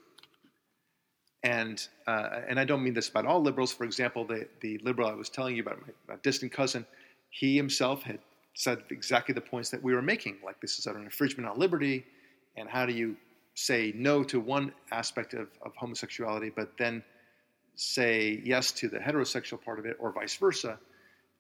[1.43, 3.73] And uh, and I don't mean this about all liberals.
[3.73, 6.85] For example, the the liberal I was telling you about, my, my distant cousin,
[7.31, 8.19] he himself had
[8.55, 10.37] said exactly the points that we were making.
[10.45, 12.05] Like this is an infringement on liberty,
[12.57, 13.17] and how do you
[13.55, 17.03] say no to one aspect of, of homosexuality, but then
[17.79, 20.79] say yes to the heterosexual part of it, or vice versa.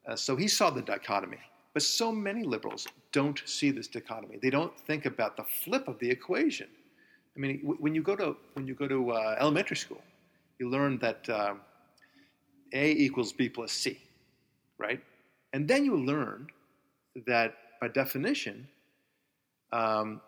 [0.07, 1.38] Uh, so he saw the dichotomy.
[1.74, 4.38] But so many liberals don't see this dichotomy.
[4.40, 6.68] They don't think about the flip of the equation.
[7.37, 10.01] I mean, when you go to when you go to uh, elementary school,
[10.59, 11.55] you learn that uh,
[12.72, 13.98] A equals B plus C,
[14.79, 15.01] right?
[15.53, 16.48] And then you learn
[17.27, 18.68] that by definition,
[19.72, 20.20] um,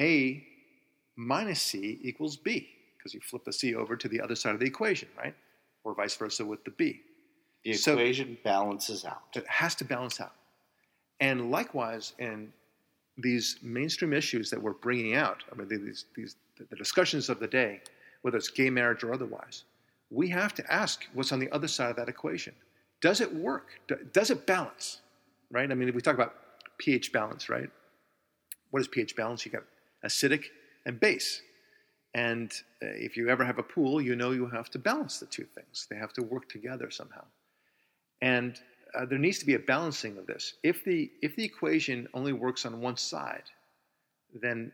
[0.00, 0.44] A
[1.16, 2.75] minus C equals B
[3.06, 5.34] because you flip the C over to the other side of the equation, right?
[5.84, 7.02] Or vice versa with the B.
[7.62, 9.22] The equation balances out.
[9.36, 10.32] It has to balance out.
[11.20, 12.52] And likewise, in
[13.16, 17.46] these mainstream issues that we're bringing out, I mean, these, these, the discussions of the
[17.46, 17.80] day,
[18.22, 19.62] whether it's gay marriage or otherwise,
[20.10, 22.54] we have to ask what's on the other side of that equation.
[23.00, 23.68] Does it work?
[24.12, 25.00] Does it balance?
[25.52, 25.70] Right?
[25.70, 26.34] I mean, if we talk about
[26.78, 27.70] pH balance, right?
[28.70, 29.46] What is pH balance?
[29.46, 29.62] You got
[30.04, 30.46] acidic
[30.84, 31.42] and base.
[32.16, 32.50] And
[32.82, 35.44] uh, if you ever have a pool, you know you have to balance the two
[35.44, 35.86] things.
[35.90, 37.24] They have to work together somehow.
[38.22, 38.58] And
[38.94, 40.54] uh, there needs to be a balancing of this.
[40.62, 43.42] If the if the equation only works on one side,
[44.32, 44.72] then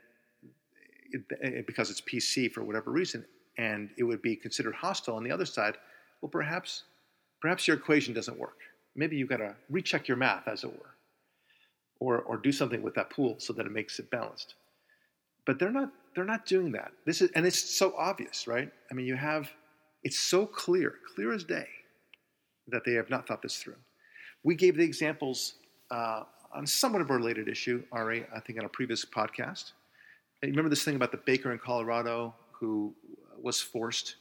[1.11, 3.24] it, because it's PC for whatever reason,
[3.59, 5.76] and it would be considered hostile on the other side,
[6.20, 6.85] well, perhaps
[7.40, 8.59] perhaps your equation doesn't work.
[8.94, 10.94] Maybe you've got to recheck your math, as it were,
[11.98, 14.55] or or do something with that pool so that it makes it balanced.
[15.44, 16.92] But they're not they're not doing that.
[17.07, 18.70] This is and it's so obvious, right?
[18.90, 19.51] I mean, you have
[20.03, 21.68] It's so clear, clear as day,
[22.68, 23.77] that they have not thought this through.
[24.42, 25.55] We gave the examples
[25.90, 29.72] uh, on somewhat of a related issue, Ari, I think on a previous podcast.
[30.42, 32.94] You remember this thing about the baker in Colorado who
[33.40, 34.16] was forced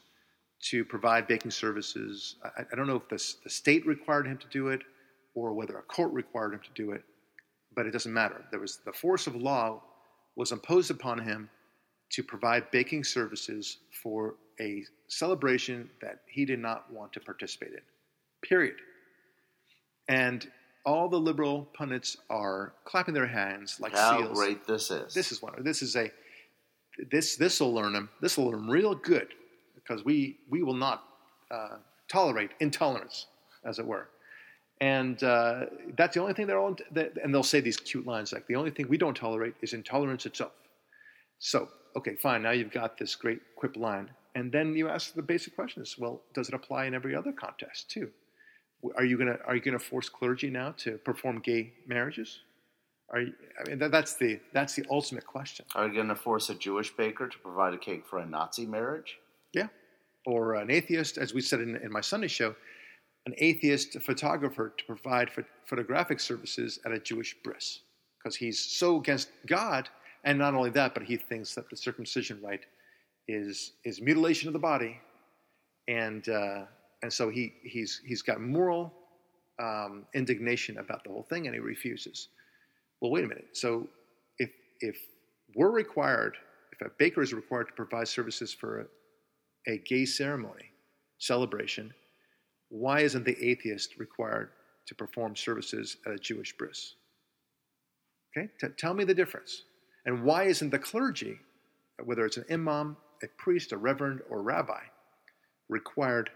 [0.69, 2.35] to provide baking services.
[2.43, 4.81] I, I don't know if this, the state required him to do it
[5.33, 7.03] or whether a court required him to do it,
[7.75, 8.45] but it doesn't matter.
[8.51, 9.81] There was the force of law
[10.35, 11.49] was imposed upon him
[12.11, 17.81] to provide baking services for a celebration that he did not want to participate in.
[18.41, 18.75] Period.
[20.07, 20.49] And
[20.85, 24.37] all the liberal pundits are clapping their hands like How seals.
[24.37, 25.13] great this is.
[25.13, 25.53] This is one.
[25.59, 26.11] This is a.
[27.09, 28.09] This this will learn them.
[28.19, 29.29] This will learn them real good
[29.75, 31.03] because we we will not
[31.49, 33.27] uh, tolerate intolerance,
[33.63, 34.09] as it were.
[34.81, 36.75] And uh, that's the only thing they're all.
[36.91, 39.73] That, and they'll say these cute lines like, "The only thing we don't tolerate is
[39.73, 40.51] intolerance itself."
[41.39, 42.41] So, okay, fine.
[42.43, 45.97] Now you've got this great quip line, and then you ask the basic questions.
[45.97, 48.09] Well, does it apply in every other context too?
[48.95, 52.39] Are you gonna Are you gonna force clergy now to perform gay marriages?
[53.11, 55.65] Are you, I mean, that, that's the that's the ultimate question.
[55.75, 58.65] Are you going to force a Jewish baker to provide a cake for a Nazi
[58.65, 59.17] marriage?
[59.53, 59.67] Yeah.
[60.25, 62.55] Or an atheist, as we said in, in my Sunday show,
[63.25, 67.81] an atheist photographer to provide ph- photographic services at a Jewish bris
[68.17, 69.89] because he's so against God,
[70.23, 72.65] and not only that, but he thinks that the circumcision rite
[73.27, 74.99] is is mutilation of the body,
[75.87, 76.65] and uh,
[77.01, 78.93] and so he he's he's got moral
[79.59, 82.29] um, indignation about the whole thing, and he refuses.
[82.99, 83.49] Well, wait a minute.
[83.53, 83.87] So
[84.37, 84.97] if if
[85.55, 86.37] we're required,
[86.71, 88.87] if a baker is required to provide services for
[89.67, 90.71] a, a gay ceremony
[91.17, 91.93] celebration,
[92.69, 94.49] why isn't the atheist required
[94.87, 96.95] to perform services at a Jewish bris?
[98.35, 99.63] Okay, T- tell me the difference.
[100.05, 101.37] And why isn't the clergy,
[102.03, 104.81] whether it's an imam, a priest, a reverend, or rabbi,
[105.69, 106.29] required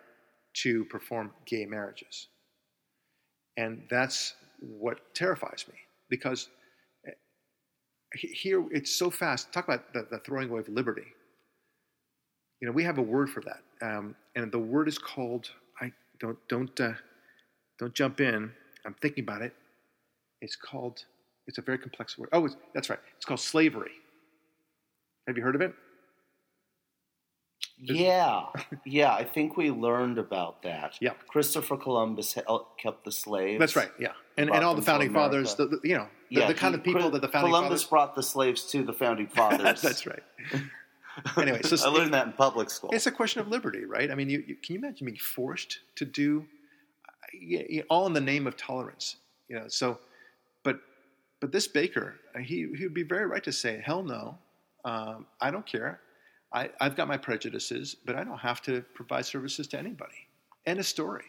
[0.62, 2.28] to perform gay marriages?
[3.58, 5.76] And that's what terrifies me
[6.10, 6.50] because
[7.08, 7.12] eh,
[8.14, 9.52] here it's so fast.
[9.52, 11.08] Talk about the, the throwing away of liberty.
[12.62, 15.50] You know, we have a word for that, um, and the word is called.
[15.82, 16.94] I don't don't uh,
[17.80, 18.52] don't jump in.
[18.86, 19.54] I'm thinking about it.
[20.42, 21.04] It's called.
[21.48, 22.30] It's a very complex word.
[22.34, 23.00] Oh, it's, that's right.
[23.18, 23.92] It's called slavery.
[25.28, 25.74] Have you heard of it?
[27.78, 28.46] Yeah,
[28.86, 29.14] yeah.
[29.14, 30.94] I think we learned about that.
[31.02, 31.12] Yeah.
[31.28, 33.60] Christopher Columbus uh, kept the slaves.
[33.60, 33.92] That's right.
[34.00, 35.56] Yeah, and and all the founding fathers.
[35.56, 37.82] The, the- you know, the, Yeah, the kind he- of people that the founding Columbus
[37.84, 37.90] fathers.
[37.90, 39.82] brought the slaves to the founding fathers.
[39.82, 40.24] that's right.
[41.38, 42.90] Anyway, so I learned that in public school.
[42.92, 44.12] It's a question of liberty, right?
[44.12, 46.46] I mean, you, you, can you imagine being forced to do
[47.08, 49.16] uh, y- all in the name of tolerance?
[49.48, 49.98] You know, so,
[51.46, 54.36] but this baker, uh, he he would be very right to say, hell no,
[54.84, 56.00] um, I don't care.
[56.52, 60.26] I, I've got my prejudices, but I don't have to provide services to anybody.
[60.66, 61.26] End of story.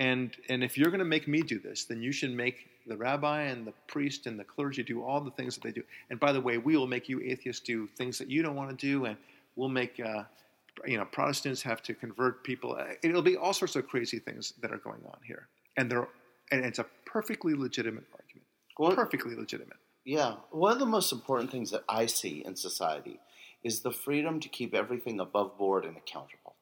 [0.00, 2.96] And and if you're going to make me do this, then you should make the
[2.96, 5.84] rabbi and the priest and the clergy do all the things that they do.
[6.10, 8.70] And by the way, we will make you atheists do things that you don't want
[8.70, 9.16] to do, and
[9.54, 10.24] we'll make uh,
[10.84, 12.76] you know Protestants have to convert people.
[13.04, 16.08] It'll be all sorts of crazy things that are going on here, and they're
[16.50, 18.02] and it's a perfectly legitimate.
[18.78, 19.78] Well, Perfectly legitimate.
[20.04, 20.36] Yeah.
[20.50, 23.18] One of the most important things that I see in society
[23.64, 26.54] is the freedom to keep everything above board and accountable.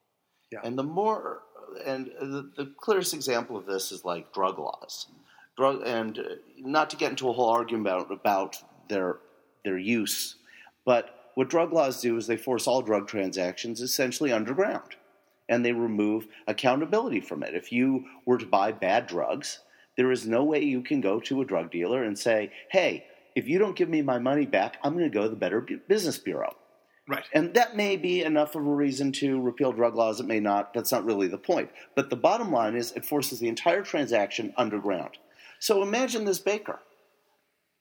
[0.50, 0.61] Yeah.
[0.64, 1.42] And the more,
[1.85, 5.09] and the, the clearest example of this is like drug laws.
[5.57, 6.22] Drug, and uh,
[6.59, 8.57] not to get into a whole argument about, about
[8.88, 9.18] their,
[9.64, 10.37] their use,
[10.85, 14.96] but what drug laws do is they force all drug transactions essentially underground.
[15.48, 17.55] And they remove accountability from it.
[17.55, 19.61] If you were to buy bad drugs,
[19.96, 23.04] there is no way you can go to a drug dealer and say, hey,
[23.35, 25.61] if you don't give me my money back, I'm going to go to the Better
[25.88, 26.54] Business Bureau.
[27.07, 27.24] Right.
[27.35, 30.20] And that may be enough of a reason to repeal drug laws.
[30.20, 30.72] It may not.
[30.72, 31.70] That's not really the point.
[31.94, 35.18] But the bottom line is it forces the entire transaction underground.
[35.59, 36.80] So imagine this baker.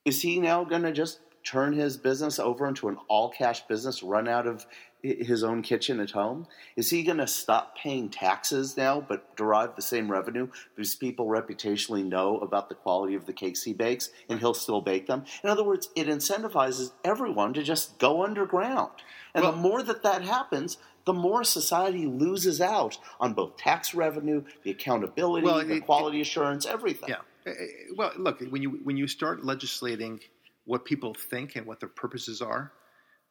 [0.04, 4.04] Is he now going to just turn his business over into an all cash business,
[4.04, 4.66] run out of
[5.04, 6.48] his own kitchen at home?
[6.78, 11.28] Is he going to stop paying taxes now but derive the same revenue because people
[11.28, 15.26] reputationally know about the quality of the cakes he bakes and he'll still bake them?
[15.44, 18.92] In other words, it incentivizes everyone to just go underground.
[19.36, 23.94] And Well- the more that that happens, the more society loses out on both tax
[23.94, 27.10] revenue, the accountability, Well, the it- quality assurance, everything.
[27.10, 27.18] Yeah.
[27.46, 27.54] Uh, uh,
[27.98, 30.22] Well, look, when you when you start legislating
[30.64, 32.72] what people think and what their purposes are,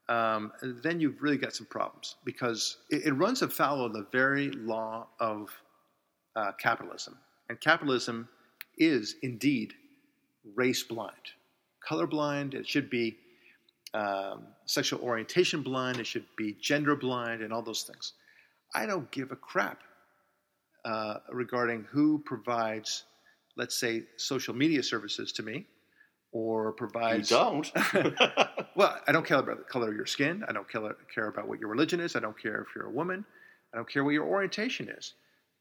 [0.09, 4.51] um, then you've really got some problems because it, it runs afoul of the very
[4.51, 5.51] law of
[6.37, 7.17] uh, capitalism,
[7.49, 8.29] and capitalism
[8.79, 9.75] is indeed
[10.55, 11.13] race blind,
[11.87, 12.55] color blind.
[12.55, 13.17] It should be
[13.95, 15.99] um, sexual orientation blind.
[15.99, 18.15] It should be gender blind, and all those things.
[18.75, 19.81] I don't give a crap
[20.85, 23.05] uh, regarding who provides,
[23.57, 25.67] let's say, social media services to me
[26.33, 27.71] or provide You don't.
[28.75, 30.43] Well, I don't care about the color of your skin.
[30.49, 32.17] I don't care, about what your religion is.
[32.17, 33.23] I don't care if you're a woman.
[33.73, 35.13] I don't care what your orientation is.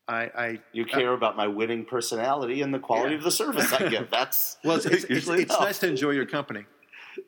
[0.07, 3.17] I, I You care about my winning personality and the quality Yeah.
[3.17, 4.09] of the service I give.
[4.11, 6.65] That's well, it's, it's, it's, it's nice to enjoy your company.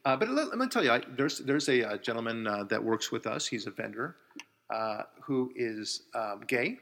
[0.06, 2.82] Uh, but let, let me tell you, I, there's there's a, uh gentleman uh, that
[2.82, 3.46] works with us.
[3.46, 4.16] He's a vendor
[4.74, 6.78] uh, who is um, gay.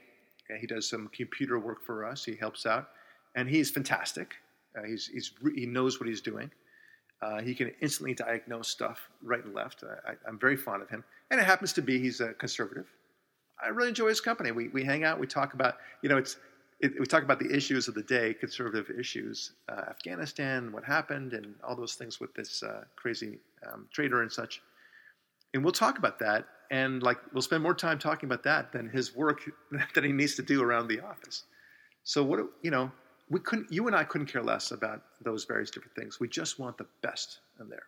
[0.48, 2.24] And he does some computer work for us.
[2.24, 2.88] He helps out,
[3.34, 4.34] and he's fantastic.
[4.76, 6.50] Uh, he's, he's he knows what he's doing.
[7.20, 9.84] Uh, he can instantly diagnose stuff right and left.
[10.06, 12.86] I, I'm very fond of him, and it happens to be he's a conservative.
[13.62, 14.50] I really enjoy his company.
[14.50, 15.20] We, we hang out.
[15.20, 16.36] We talk about you know it's
[16.80, 21.32] it, we talk about the issues of the day, conservative issues, uh, Afghanistan, what happened,
[21.32, 23.38] and all those things with this uh, crazy
[23.72, 24.60] um, trader and such.
[25.54, 28.88] And we'll talk about that, and like we'll spend more time talking about that than
[28.88, 29.42] his work
[29.94, 31.44] that he needs to do around the office.
[32.02, 32.90] So what you know,
[33.32, 33.72] we couldn't.
[33.72, 36.20] You and I couldn't care less about those various different things.
[36.20, 37.86] We just want the best in there.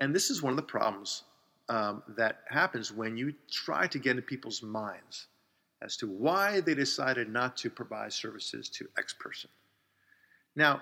[0.00, 1.24] And this is one of the problems
[1.68, 5.26] um, that happens when you try to get into people's minds
[5.82, 9.50] as to why they decided not to provide services to X person.
[10.56, 10.80] Now,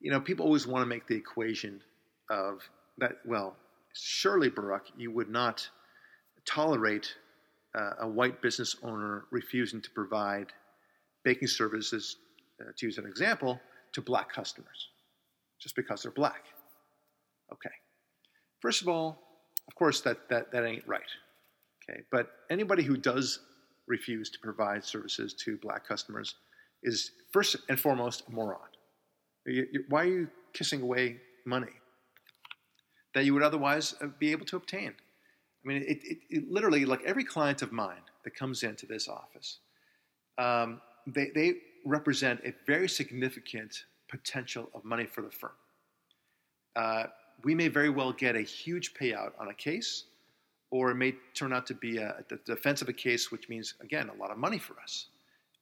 [0.00, 1.80] you know, people always want to make the equation
[2.28, 2.60] of
[2.98, 3.56] that, well,
[3.94, 5.66] surely, Barak, you would not
[6.44, 7.14] tolerate
[7.74, 10.52] uh, a white business owner refusing to provide
[11.24, 12.16] baking services,
[12.60, 13.60] uh, to use an example,
[13.92, 14.88] to black customers
[15.60, 16.44] just because they're black.
[17.52, 17.70] Okay.
[18.60, 19.20] First of all,
[19.68, 21.02] of course, that, that, that ain't right.
[21.88, 22.00] Okay.
[22.10, 23.40] But anybody who does
[23.86, 26.34] refuse to provide services to black customers
[26.82, 28.60] is first and foremost a moron.
[29.46, 31.72] You- you- why are you kissing away money
[33.14, 34.94] that you would otherwise uh, be able to obtain?
[35.64, 39.08] I mean, it, it, it literally, like every client of mine that comes into this
[39.08, 39.60] office,
[40.36, 45.52] um, they, they represent a very significant potential of money for the firm.
[46.76, 47.04] Uh,
[47.44, 50.04] we may very well get a huge payout on a case,
[50.70, 53.74] or it may turn out to be a, the defense of a case, which means,
[53.80, 55.06] again, a lot of money for us.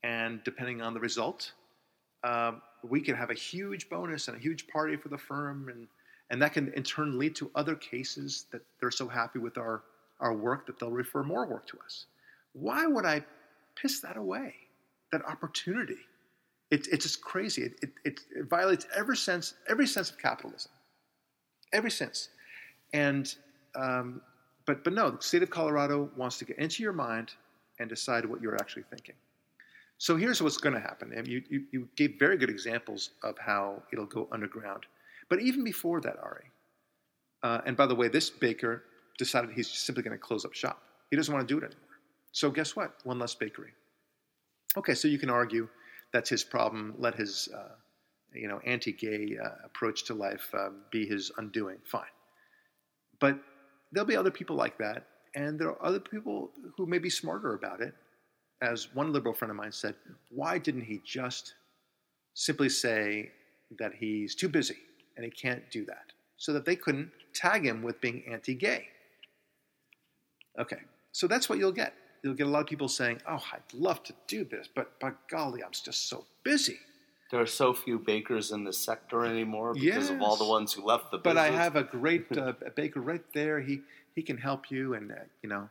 [0.05, 1.53] And depending on the result,
[2.25, 5.87] um, we can have a huge bonus and a huge party for the firm, and,
[6.31, 9.83] and that can in turn lead to other cases that they're so happy with our,
[10.21, 12.07] our work that they'll refer more work to us.
[12.53, 13.25] Why would I
[13.75, 14.55] piss that away?
[15.13, 15.99] That opportunity.
[16.71, 17.63] It, it's just crazy.
[17.63, 20.73] It, it, it, violates every sense, every sense of capitalism,
[21.73, 22.31] every sense.
[22.95, 23.35] And
[23.75, 24.23] um,
[24.67, 27.33] but but no, the state of Colorado wants to get into your mind
[27.79, 29.15] and decide what you're actually thinking.
[29.99, 31.13] So here's what's going to happen.
[31.15, 34.85] And you, you, you gave very good examples of how it'll go underground.
[35.29, 36.51] But even before that, Ari,
[37.45, 38.83] uh, and by the way, this baker
[39.17, 40.83] decided he's simply going to close up shop.
[41.11, 41.99] He doesn't want to do it anymore.
[42.33, 42.97] So guess what?
[43.05, 43.73] One less bakery.
[44.77, 45.69] Okay, so you can argue
[46.13, 46.95] that's his problem.
[46.99, 47.75] Let his uh,
[48.35, 51.79] you know anti-gay uh, approach to life uh, be his undoing.
[51.85, 52.05] Fine,
[53.21, 53.39] but
[53.93, 57.55] there'll be other people like that, and there are other people who may be smarter
[57.55, 57.95] about it.
[58.63, 59.97] As one liberal friend of mine said,
[60.31, 61.55] why didn't he just
[62.35, 63.33] simply say
[63.77, 64.77] that he's too busy
[65.17, 68.87] and he can't do that, so that they couldn't tag him with being anti-gay?
[70.61, 70.79] Okay,
[71.11, 71.93] so that's what you'll get.
[72.23, 75.13] You'll get a lot of people saying, "Oh, I'd love to do this, but by
[75.29, 76.79] golly, I'm just so busy."
[77.31, 80.85] There are so few bakers in the sector anymore because of all the ones who
[80.85, 81.45] left the But business.
[81.45, 83.61] I have a great uh, baker right there.
[83.61, 83.81] He
[84.15, 85.69] he can help you, and uh, you know,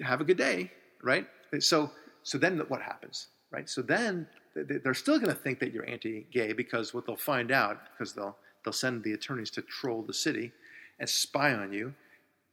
[0.00, 1.26] have a good day, right?
[1.60, 1.90] So
[2.22, 3.68] so then what happens, right?
[3.68, 7.16] So then th- th- they're still going to think that you're anti-gay because what they'll
[7.16, 10.50] find out because they'll they'll send the attorneys to troll the city
[10.98, 11.94] and spy on you.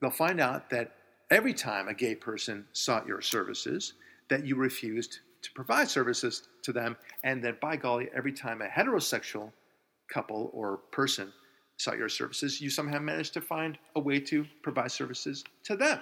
[0.02, 0.92] They'll find out that
[1.32, 3.94] every time a gay person sought your services,
[4.30, 8.68] that you refused to provide services to them, and that by golly, every time a
[8.68, 9.52] heterosexual
[10.08, 11.32] couple or person
[11.78, 16.00] sought your services, you somehow managed to find a way to provide services to them.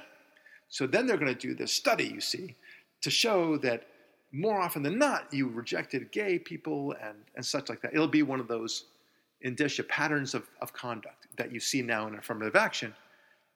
[0.68, 2.56] So then they're going to do this study, you see,
[3.02, 3.88] to show that
[4.32, 7.94] more often than not, you rejected gay people and, and such like that.
[7.94, 8.86] It'll be one of those
[9.42, 12.94] indicia patterns of, of conduct that you see now in affirmative action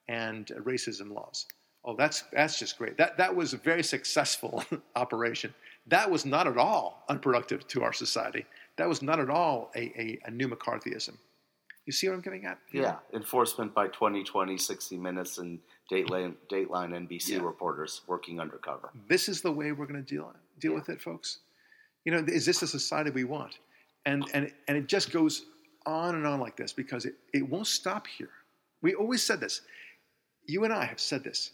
[0.07, 1.45] and racism laws.
[1.85, 2.97] Oh, that's that's just great.
[2.97, 4.63] That that was a very successful
[4.95, 5.53] operation.
[5.87, 8.45] That was not at all unproductive to our society.
[8.77, 11.15] That was not at all a, a, a new McCarthyism.
[11.85, 12.57] You see what I'm getting at?
[12.71, 12.83] here?
[12.83, 15.59] yeah, enforcement by 2020, 60 Minutes, and
[15.91, 17.39] Dateline, Dateline NBC Yeah.
[17.41, 18.89] reporters working undercover.
[19.09, 20.77] This is the way we're going to deal deal Yeah.
[20.77, 21.39] with it, folks.
[22.05, 23.57] You know, is this a society we want?
[24.05, 25.45] And and and it just goes
[25.85, 28.29] on and on like this because it, it won't stop here.
[28.81, 29.61] We always said this.
[30.45, 31.51] You and I have said this.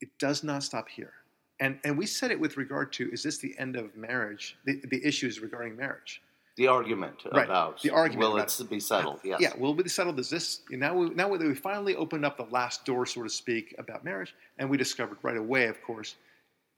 [0.00, 1.12] It does not stop here.
[1.60, 4.80] And, and we said it with regard to is this the end of marriage, the,
[4.90, 6.20] the issues regarding marriage?
[6.56, 7.44] The argument Right.
[7.44, 9.20] about The argument will it be settled?
[9.24, 9.40] Yes.
[9.40, 10.60] Yeah, will be settled as this.
[10.70, 14.04] Now, we, now that we finally opened up the last door, so to speak, about
[14.04, 16.14] marriage, and we discovered right away, of course,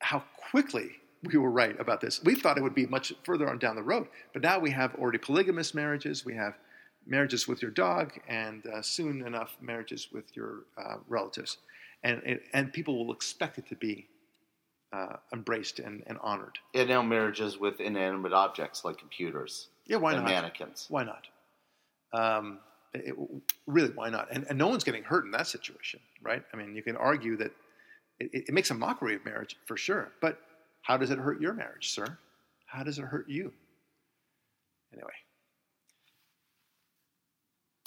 [0.01, 0.93] how quickly
[1.25, 2.23] we were right about this.
[2.25, 4.95] We thought it would be much further on down the road, but now we have
[4.95, 6.25] already polygamous marriages.
[6.25, 6.55] We have
[7.07, 11.59] marriages with your dog, and uh, soon enough, marriages with your uh, relatives,
[12.03, 14.07] and it, and people will expect it to be
[14.93, 16.59] uh, embraced and, and honored.
[16.75, 20.31] And now marriages with inanimate objects like computers Yeah, why and not?
[20.31, 20.87] mannequins.
[20.89, 21.27] Why not?
[22.13, 22.61] Um,
[22.95, 23.17] it, it-
[23.67, 24.29] really, why not?
[24.31, 26.43] And, and no one's getting hurt in that situation, right?
[26.53, 27.51] I mean, you can argue that
[28.21, 30.39] it, it makes a mockery of marriage for sure, but
[30.83, 32.17] how does it hurt your marriage, sir?
[32.67, 33.53] How does it hurt you?
[34.93, 35.11] Anyway.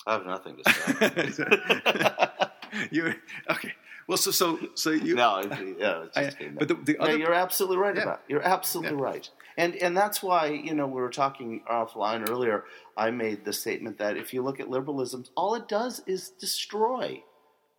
[0.05, 2.49] I have nothing to say.
[2.91, 3.13] you
[3.49, 3.73] okay?
[4.09, 5.13] Well, so so so you.
[5.13, 5.39] No,
[5.77, 7.11] yeah, I, but the, the other.
[7.11, 8.01] No, you're absolutely right Yeah.
[8.01, 8.21] about.
[8.27, 8.31] It.
[8.31, 9.03] You're absolutely Yeah.
[9.03, 12.65] right, and and that's why you know we were talking offline earlier.
[12.97, 17.21] I made the statement that if you look at liberalism, all it does is destroy.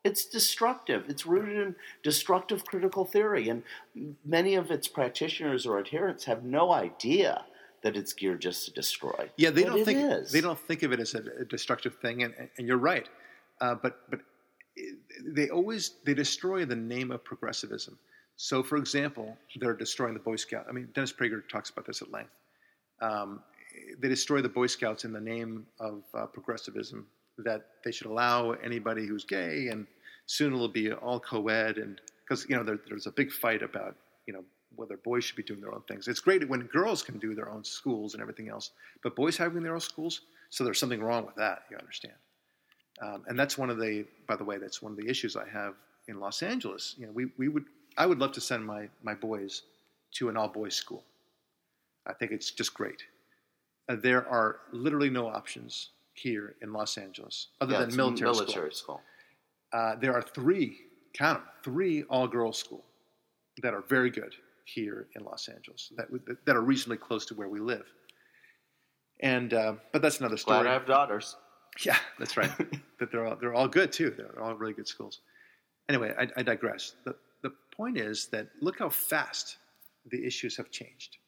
[0.05, 1.07] It's destructive.
[1.09, 1.75] It's rooted in
[2.05, 3.65] destructive critical theory, and
[4.25, 7.45] many of its practitioners or adherents have no idea
[7.83, 9.31] that it's geared just to destroy.
[9.37, 10.31] Yeah, they But don't it think is.
[10.31, 13.09] they don't think of it as a, a destructive thing, and, and you're right.
[13.61, 14.21] Uh, but but
[15.25, 17.99] they always they destroy the name of progressivism.
[18.37, 20.65] So, for example, they're destroying the Boy Scout.
[20.69, 22.31] I mean, Dennis Prager talks about this at length.
[23.03, 23.41] Um,
[23.99, 27.07] they destroy the Boy Scouts in the name of uh, progressivism.
[27.39, 29.87] That they should allow anybody who's gay, and
[30.27, 33.97] soon it'll be all co-ed, and because you know there, there's a big fight about
[34.27, 34.45] you know
[34.77, 36.07] whether boys should be doing their own things.
[36.07, 38.71] It's great when girls can do their own schools and everything else,
[39.03, 41.65] but boys having their own schools, so there's something wrong with that.
[41.71, 42.15] You understand?
[43.03, 45.49] Um, and that's one of the, by the way, that's one of the issues I
[45.49, 45.75] have
[46.09, 46.95] in Los Angeles.
[46.99, 47.65] You know, we, we would,
[47.97, 49.63] I would love to send my, my boys
[50.13, 51.05] to an all boys school.
[52.07, 53.03] I think it's just great.
[53.89, 58.35] Uh, there are literally no options here in Los Angeles other Yeah, than it's military,
[58.35, 58.45] school.
[58.47, 59.01] military school.
[59.73, 60.79] Uh, there are three,
[61.15, 62.85] count them, three all girls school
[63.63, 64.35] that are very good
[64.65, 66.09] here in Los Angeles that,
[66.45, 67.87] that are reasonably close to where we live.
[69.21, 70.63] And, uh, but that's another story.
[70.63, 71.37] Glad I have daughters.
[71.85, 72.51] Yeah, that's right.
[72.99, 74.11] that they're all, they're all good too.
[74.17, 75.21] They're all really good schools.
[75.89, 76.95] Anyway, I, I digress.
[77.05, 79.57] The, the point is that look how fast
[80.11, 81.19] the issues have changed.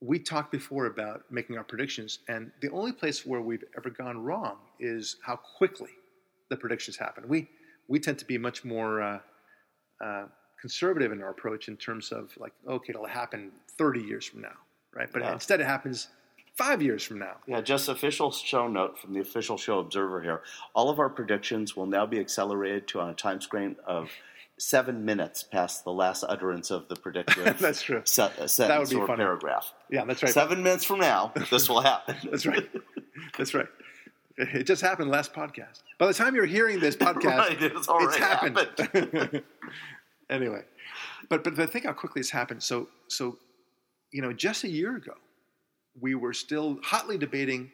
[0.00, 4.18] We talked before about making our predictions, and the only place where we've ever gone
[4.22, 5.90] wrong is how quickly
[6.50, 7.26] the predictions happen.
[7.28, 7.48] We
[7.88, 9.18] we tend to be much more uh,
[10.04, 10.26] uh,
[10.60, 14.56] conservative in our approach in terms of like, okay, it'll happen 30 years from now,
[14.94, 15.08] right?
[15.12, 15.32] But Yeah.
[15.32, 16.08] instead, it happens
[16.58, 17.36] five years from now.
[17.46, 20.42] Yeah, just official show note from the official show observer here.
[20.74, 24.10] All of our predictions will now be accelerated to on a time screen of
[24.58, 28.02] seven minutes past the last utterance of the predictive That's true.
[28.04, 29.18] se- uh, sentence be or funny.
[29.18, 29.72] paragraph.
[29.88, 30.32] Yeah, that's right.
[30.32, 32.16] Seven minutes from now, this will happen.
[32.30, 32.68] That's right.
[33.38, 33.68] That's right.
[34.36, 35.82] It just happened last podcast.
[35.98, 39.42] By the time you're hearing this podcast, Right, it's already happened.
[40.30, 40.62] anyway,
[41.28, 42.62] but but think how quickly it's happened.
[42.62, 43.38] So so,
[44.12, 45.14] you know, just a year ago,
[46.00, 47.70] we were still hotly debating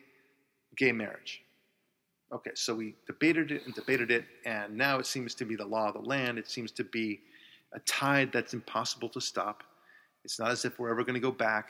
[0.76, 1.42] gay marriage.
[2.32, 5.64] Okay, so we debated it and debated it, and now it seems to be the
[5.64, 6.38] law of the land.
[6.38, 7.20] It seems to be
[7.72, 9.62] a tide that's impossible to stop.
[10.24, 11.68] It's not as if we're ever going to go back.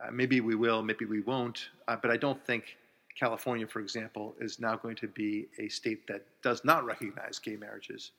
[0.00, 1.68] Uh, maybe we will, maybe we won't.
[1.88, 2.76] Uh, but I don't think
[3.18, 7.56] California, for example, is now going to be a state that does not recognize gay
[7.56, 8.12] marriages.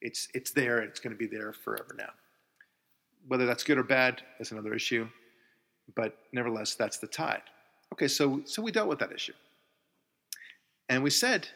[0.00, 0.78] It's it's there.
[0.80, 2.10] It's going to be there forever now.
[3.26, 5.08] Whether that's good or bad is another issue,
[5.94, 7.42] but nevertheless, that's the tide.
[7.92, 9.34] Okay, so so we dealt with that issue,
[10.88, 11.48] and we said,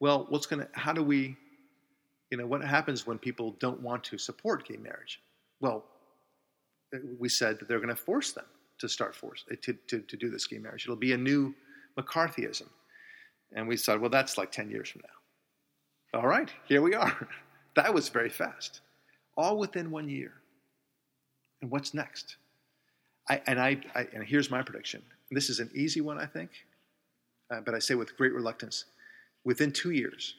[0.00, 0.68] well, what's going to?
[0.72, 1.36] How do we?
[2.30, 5.20] You know, what happens when people don't want to support gay marriage?
[5.60, 5.84] Well,
[7.18, 8.44] we said that they're going to force them
[8.78, 10.84] to start force eh, to, to, to do this gay marriage.
[10.84, 11.54] It'll be a new
[11.98, 12.68] McCarthyism.
[13.52, 16.20] And we said, well, that's like 10 years from now.
[16.20, 17.28] All right, here we are.
[17.76, 18.80] That was very fast,
[19.36, 20.32] all within one year.
[21.62, 22.34] And what's next?
[23.30, 25.02] I, and, I, I, and here's my prediction.
[25.30, 26.50] This is an easy one, I think,
[27.50, 28.86] uh, but I say with great reluctance.
[29.44, 30.34] Within two years,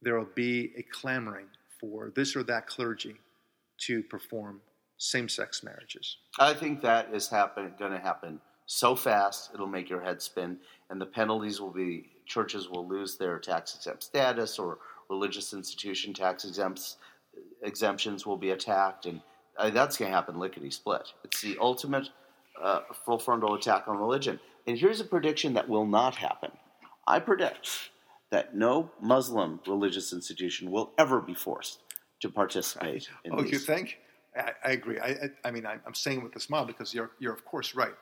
[0.00, 1.46] there will be a clamoring
[1.80, 3.16] for this or that clergy
[3.78, 4.60] to perform
[4.98, 6.18] same sex marriages.
[6.38, 10.58] I think that is going to happen so fast it'll make your head spin,
[10.90, 14.78] and the penalties will be churches will lose their tax exempt status, or
[15.10, 16.96] religious institution tax exempts
[17.62, 19.20] exemptions will be attacked, and
[19.58, 21.12] uh, that's going to happen lickety split.
[21.24, 22.08] It's the ultimate
[22.60, 24.40] uh, full frontal attack on religion.
[24.66, 26.50] And here's a prediction that will not happen.
[27.06, 27.90] I predict
[28.30, 31.80] that no Muslim religious institution will ever be forced
[32.20, 33.52] to participate in oh, these.
[33.52, 33.98] you think?
[34.36, 34.98] I, I agree.
[34.98, 37.74] I, I, I mean, I, I'm saying with a smile because you're, you're of course
[37.74, 37.94] right.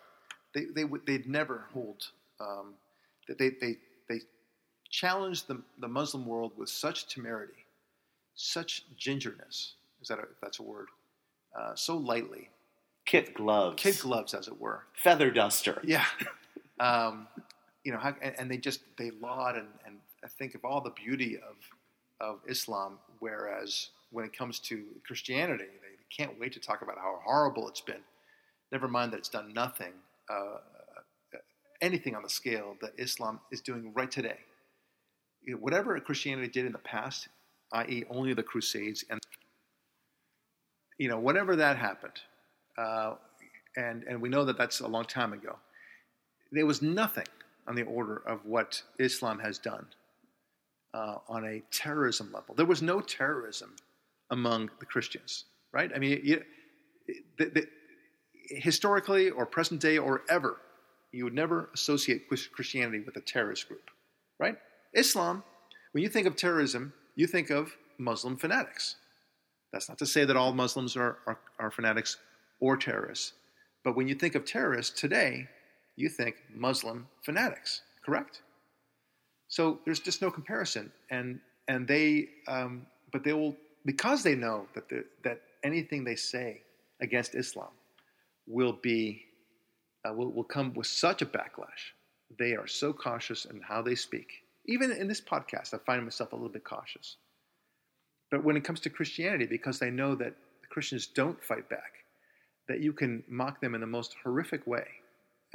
[0.54, 2.08] They, they would, they'd never hold.
[2.40, 2.74] Um,
[3.28, 3.76] they, they,
[4.08, 4.20] they
[4.90, 7.66] challenged the, the Muslim world with such temerity,
[8.34, 9.72] such gingerness.
[10.00, 10.88] Is that a, that's a word?
[11.58, 12.50] Uh, so lightly,
[13.06, 13.82] Kid gloves.
[13.82, 14.84] kid gloves, as it were.
[14.94, 15.80] Feather duster.
[15.84, 16.04] Yeah.
[16.80, 17.28] Um,
[17.84, 19.98] you know, how, and, and they just they laud and, and
[20.38, 21.56] think of all the beauty of
[22.20, 27.20] of Islam, whereas when it comes to Christianity, they can't wait to talk about how
[27.24, 28.02] horrible it's been.
[28.72, 29.92] Never mind that it's done nothing,
[30.28, 30.58] uh,
[31.80, 34.38] anything on the scale that Islam is doing right today.
[35.44, 37.28] You know, whatever Christianity did in the past,
[37.72, 39.20] i.e., only the Crusades, and
[40.98, 42.20] you know, whenever that happened,
[42.78, 43.14] uh,
[43.76, 45.56] and and we know that that's a long time ago.
[46.52, 47.26] There was nothing
[47.66, 49.86] on the order of what Islam has done
[50.92, 52.54] uh, on a terrorism level.
[52.54, 53.74] There was no terrorism
[54.30, 55.90] among the Christians, right?
[55.94, 56.42] I mean, you,
[57.38, 57.68] the, the,
[58.48, 60.58] historically or present day or ever,
[61.12, 63.90] you would never associate Christianity with a terrorist group,
[64.38, 64.56] right?
[64.94, 65.42] Islam,
[65.92, 68.96] when you think of terrorism, you think of Muslim fanatics.
[69.74, 72.18] That's not to say that all Muslims are, are, are fanatics
[72.60, 73.32] or terrorists.
[73.82, 75.48] But when you think of terrorists today,
[75.96, 78.42] you think Muslim fanatics, correct?
[79.48, 84.68] So there's just no comparison, and and they, um, but they will because they know
[84.76, 86.62] that the, that anything they say
[87.00, 87.72] against Islam
[88.46, 89.24] will be
[90.08, 91.92] uh, will, will come with such a backlash.
[92.38, 94.28] They are so cautious in how they speak.
[94.66, 97.16] Even in this podcast, I find myself a little bit cautious.
[98.34, 101.92] But when it comes to Christianity, because they know that the Christians don't fight back,
[102.66, 104.88] that you can mock them in the most horrific way,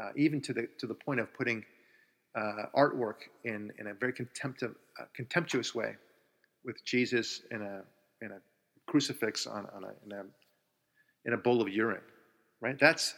[0.01, 1.65] uh, even to the to the point of putting
[2.37, 5.97] uh, artwork in in a very contemptuous uh, contemptuous way,
[6.63, 7.81] with Jesus in a
[8.23, 8.39] in a
[8.87, 10.23] crucifix on, on a, in a
[11.25, 12.07] in a bowl of urine,
[12.61, 12.79] right?
[12.79, 13.13] That's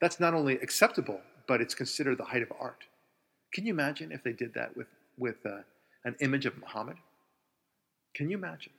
[0.00, 2.84] that's not only acceptable, but it's considered the height of art.
[3.52, 4.86] Can you imagine if they did that with
[5.18, 5.62] with uh,
[6.04, 6.98] an image of Muhammad?
[8.14, 8.72] Can you imagine?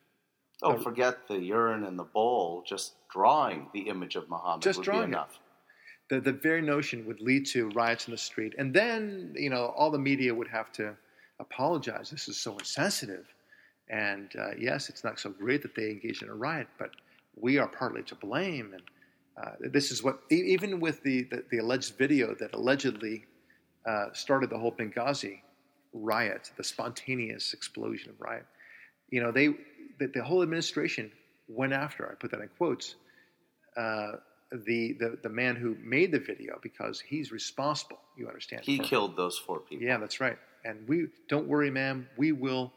[0.64, 2.64] Oh, forget the urine in the bowl.
[2.68, 5.18] Just drawing the image of Muhammad Just would drawing be it.
[5.18, 5.39] enough.
[6.09, 8.53] the, the very notion would lead to riots in the street.
[8.57, 10.95] And then, you know, all the media would have to
[11.39, 12.09] apologize.
[12.09, 13.26] This is so insensitive.
[13.89, 16.91] And uh, yes, it's not so great that they engaged in a riot, but
[17.36, 18.74] we are partly to blame.
[18.74, 18.84] And
[19.41, 23.26] uh, this is what, even with the, the, the alleged video that allegedly
[23.86, 25.41] uh, started the whole Benghazi
[25.93, 28.45] riot, the spontaneous explosion of riot,
[29.09, 29.55] you know, they,
[29.99, 31.11] the, the whole administration
[31.47, 32.95] went after, I put that in quotes,
[33.77, 34.13] uh,
[34.51, 37.99] the, the the man who made the video because he's responsible.
[38.17, 38.63] You understand?
[38.65, 39.85] He killed those four people.
[39.85, 40.37] Yeah, that's right.
[40.65, 42.07] And we don't worry, ma'am.
[42.17, 42.73] We will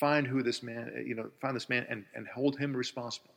[0.00, 3.34] find who this man, uh, you know, find this man and, and hold him responsible,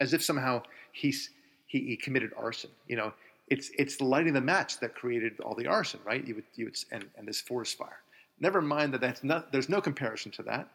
[0.00, 1.30] as if somehow he's
[1.66, 2.70] he, he committed arson.
[2.88, 3.12] You know,
[3.48, 6.26] it's it's the lighting the match that created all the arson, right?
[6.26, 8.00] You would you would and, and this forest fire.
[8.40, 9.52] Never mind that that's not.
[9.52, 10.68] There's no comparison to that.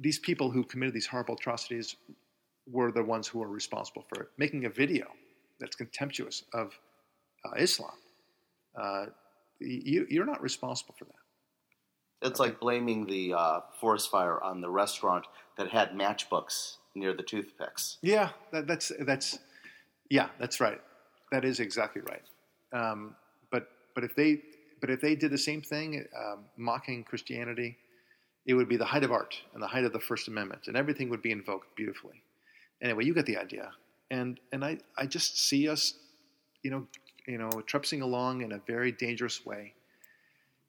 [0.00, 1.96] These people who committed these horrible atrocities
[2.70, 4.28] were the ones who were responsible for it.
[4.38, 5.06] Making a video
[5.60, 6.78] that's contemptuous of
[7.44, 7.92] uh, Islam,
[8.80, 9.06] uh,
[9.60, 12.28] you, you're not responsible for that.
[12.28, 15.26] It's like blaming the uh, forest fire on the restaurant
[15.58, 17.98] that had matchbooks near the toothpicks.
[18.02, 19.38] Yeah, that, that's that's
[20.08, 20.80] yeah, that's right.
[21.32, 22.22] That is exactly right.
[22.72, 23.14] Um,
[23.50, 24.40] but but if they
[24.80, 27.76] but if they did the same thing, um, mocking Christianity,
[28.46, 30.76] it would be the height of art and the height of the First Amendment, and
[30.76, 32.22] everything would be invoked beautifully.
[32.82, 33.70] Anyway, you get the idea.
[34.10, 35.94] And and I, I just see us,
[36.62, 36.86] you know,
[37.26, 39.72] you know, trepsing along in a very dangerous way,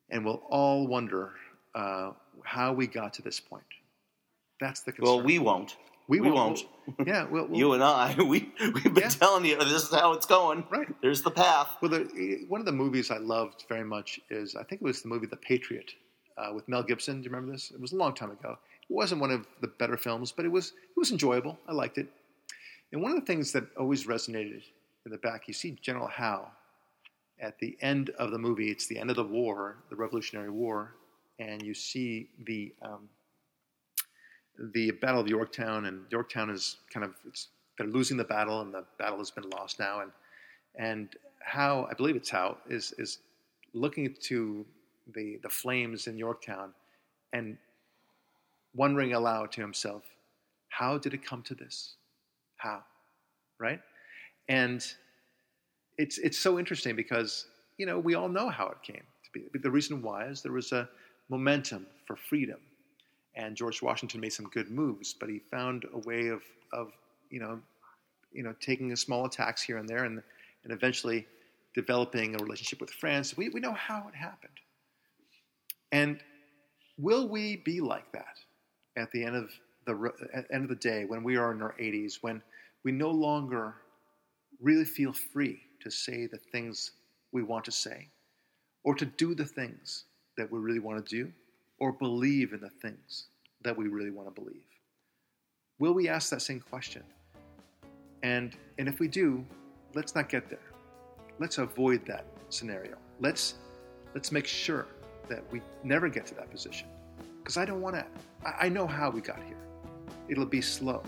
[0.09, 1.33] and we'll all wonder
[1.73, 2.11] uh,
[2.43, 3.63] how we got to this point.
[4.61, 5.15] That's the concern.
[5.17, 5.75] Well, we won't.
[6.07, 6.63] we, we won't.
[6.97, 7.07] won't.
[7.07, 9.09] yeah, we'll, we'll, You and I, we we've been Yeah.
[9.09, 10.63] telling you this is how it's going.
[10.71, 10.87] right.
[11.01, 11.75] There's the path.
[11.81, 15.01] Well, the, one of the movies I loved very much is I think it was
[15.01, 15.91] the movie The Patriot
[16.37, 17.21] uh, with Mel Gibson.
[17.21, 17.71] Do you remember this?
[17.71, 18.57] It was a long time ago.
[18.89, 21.57] It wasn't one of the better films, but it was it was enjoyable.
[21.67, 22.07] I liked it.
[22.91, 24.61] And one of the things that always resonated
[25.05, 26.51] in the back, you see General Howe
[27.39, 28.69] at the end of the movie.
[28.69, 30.95] It's the end of the war, the Revolutionary War,
[31.39, 33.09] and you see the um,
[34.73, 38.73] the Battle of Yorktown, and Yorktown is kind of it's, they're losing the battle, and
[38.73, 40.11] the battle has been lost now, and
[40.75, 41.09] and
[41.41, 43.19] Howe I believe it's Howe is is
[43.73, 44.65] looking to
[45.13, 46.73] the the flames in Yorktown
[47.33, 47.57] and
[48.75, 50.03] wondering aloud to himself,
[50.69, 51.95] how did it come to this?
[52.57, 52.83] How,
[53.59, 53.81] right?
[54.49, 54.85] And
[55.97, 57.47] it's it's so interesting because
[57.77, 59.45] you know we all know how it came to be.
[59.59, 60.89] The reason why is there was a
[61.29, 62.59] momentum for freedom,
[63.35, 66.41] and George Washington made some good moves, but he found a way of,
[66.73, 66.91] of
[67.29, 67.59] you know,
[68.31, 70.21] you know, taking a small attacks here and there, and
[70.63, 71.25] and eventually
[71.73, 73.37] developing a relationship with France.
[73.37, 74.59] We we know how it happened,
[75.95, 76.19] and
[76.97, 78.37] will we be like that
[78.97, 79.49] at the end of
[79.85, 82.41] the end of the day when we are in our 80s, when
[82.83, 83.75] we no longer
[84.59, 86.91] really feel free to say the things
[87.31, 88.09] we want to say,
[88.83, 90.05] or to do the things
[90.37, 91.31] that we really want to do,
[91.79, 93.27] or believe in the things
[93.63, 94.67] that we really want to believe?
[95.79, 97.03] Will we ask that same question?
[98.21, 99.45] And, and if we do,
[99.93, 100.71] let's not get there.
[101.39, 102.97] Let's avoid that scenario.
[103.19, 103.55] Let's,
[104.13, 104.87] let's make sure
[105.29, 106.87] that we never get to that position.
[107.37, 108.05] Because I don't want to,
[108.45, 109.57] I, I know how we got here.
[110.27, 111.03] It'll be slow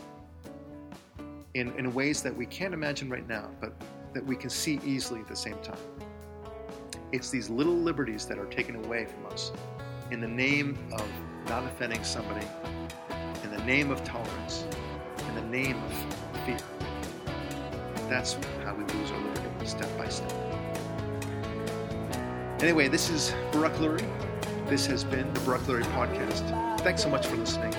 [1.53, 3.73] in, in ways that we can't imagine right now, but
[4.13, 5.77] that we can see easily at the same time.
[7.11, 9.51] It's these little liberties that are taken away from us
[10.11, 11.07] in the name of
[11.49, 12.45] not offending somebody,
[13.43, 14.65] in the name of tolerance,
[15.29, 16.57] in the name of fear.
[18.09, 20.46] That's how we lose our liberty, step by step.
[22.59, 24.67] Anyway, this is Baruch Lurie.
[24.67, 26.79] This has been the Baruch Lurie Podcast.
[26.81, 27.71] Thanks so much for listening.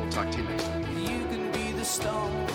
[0.00, 2.45] We'll talk to you next time.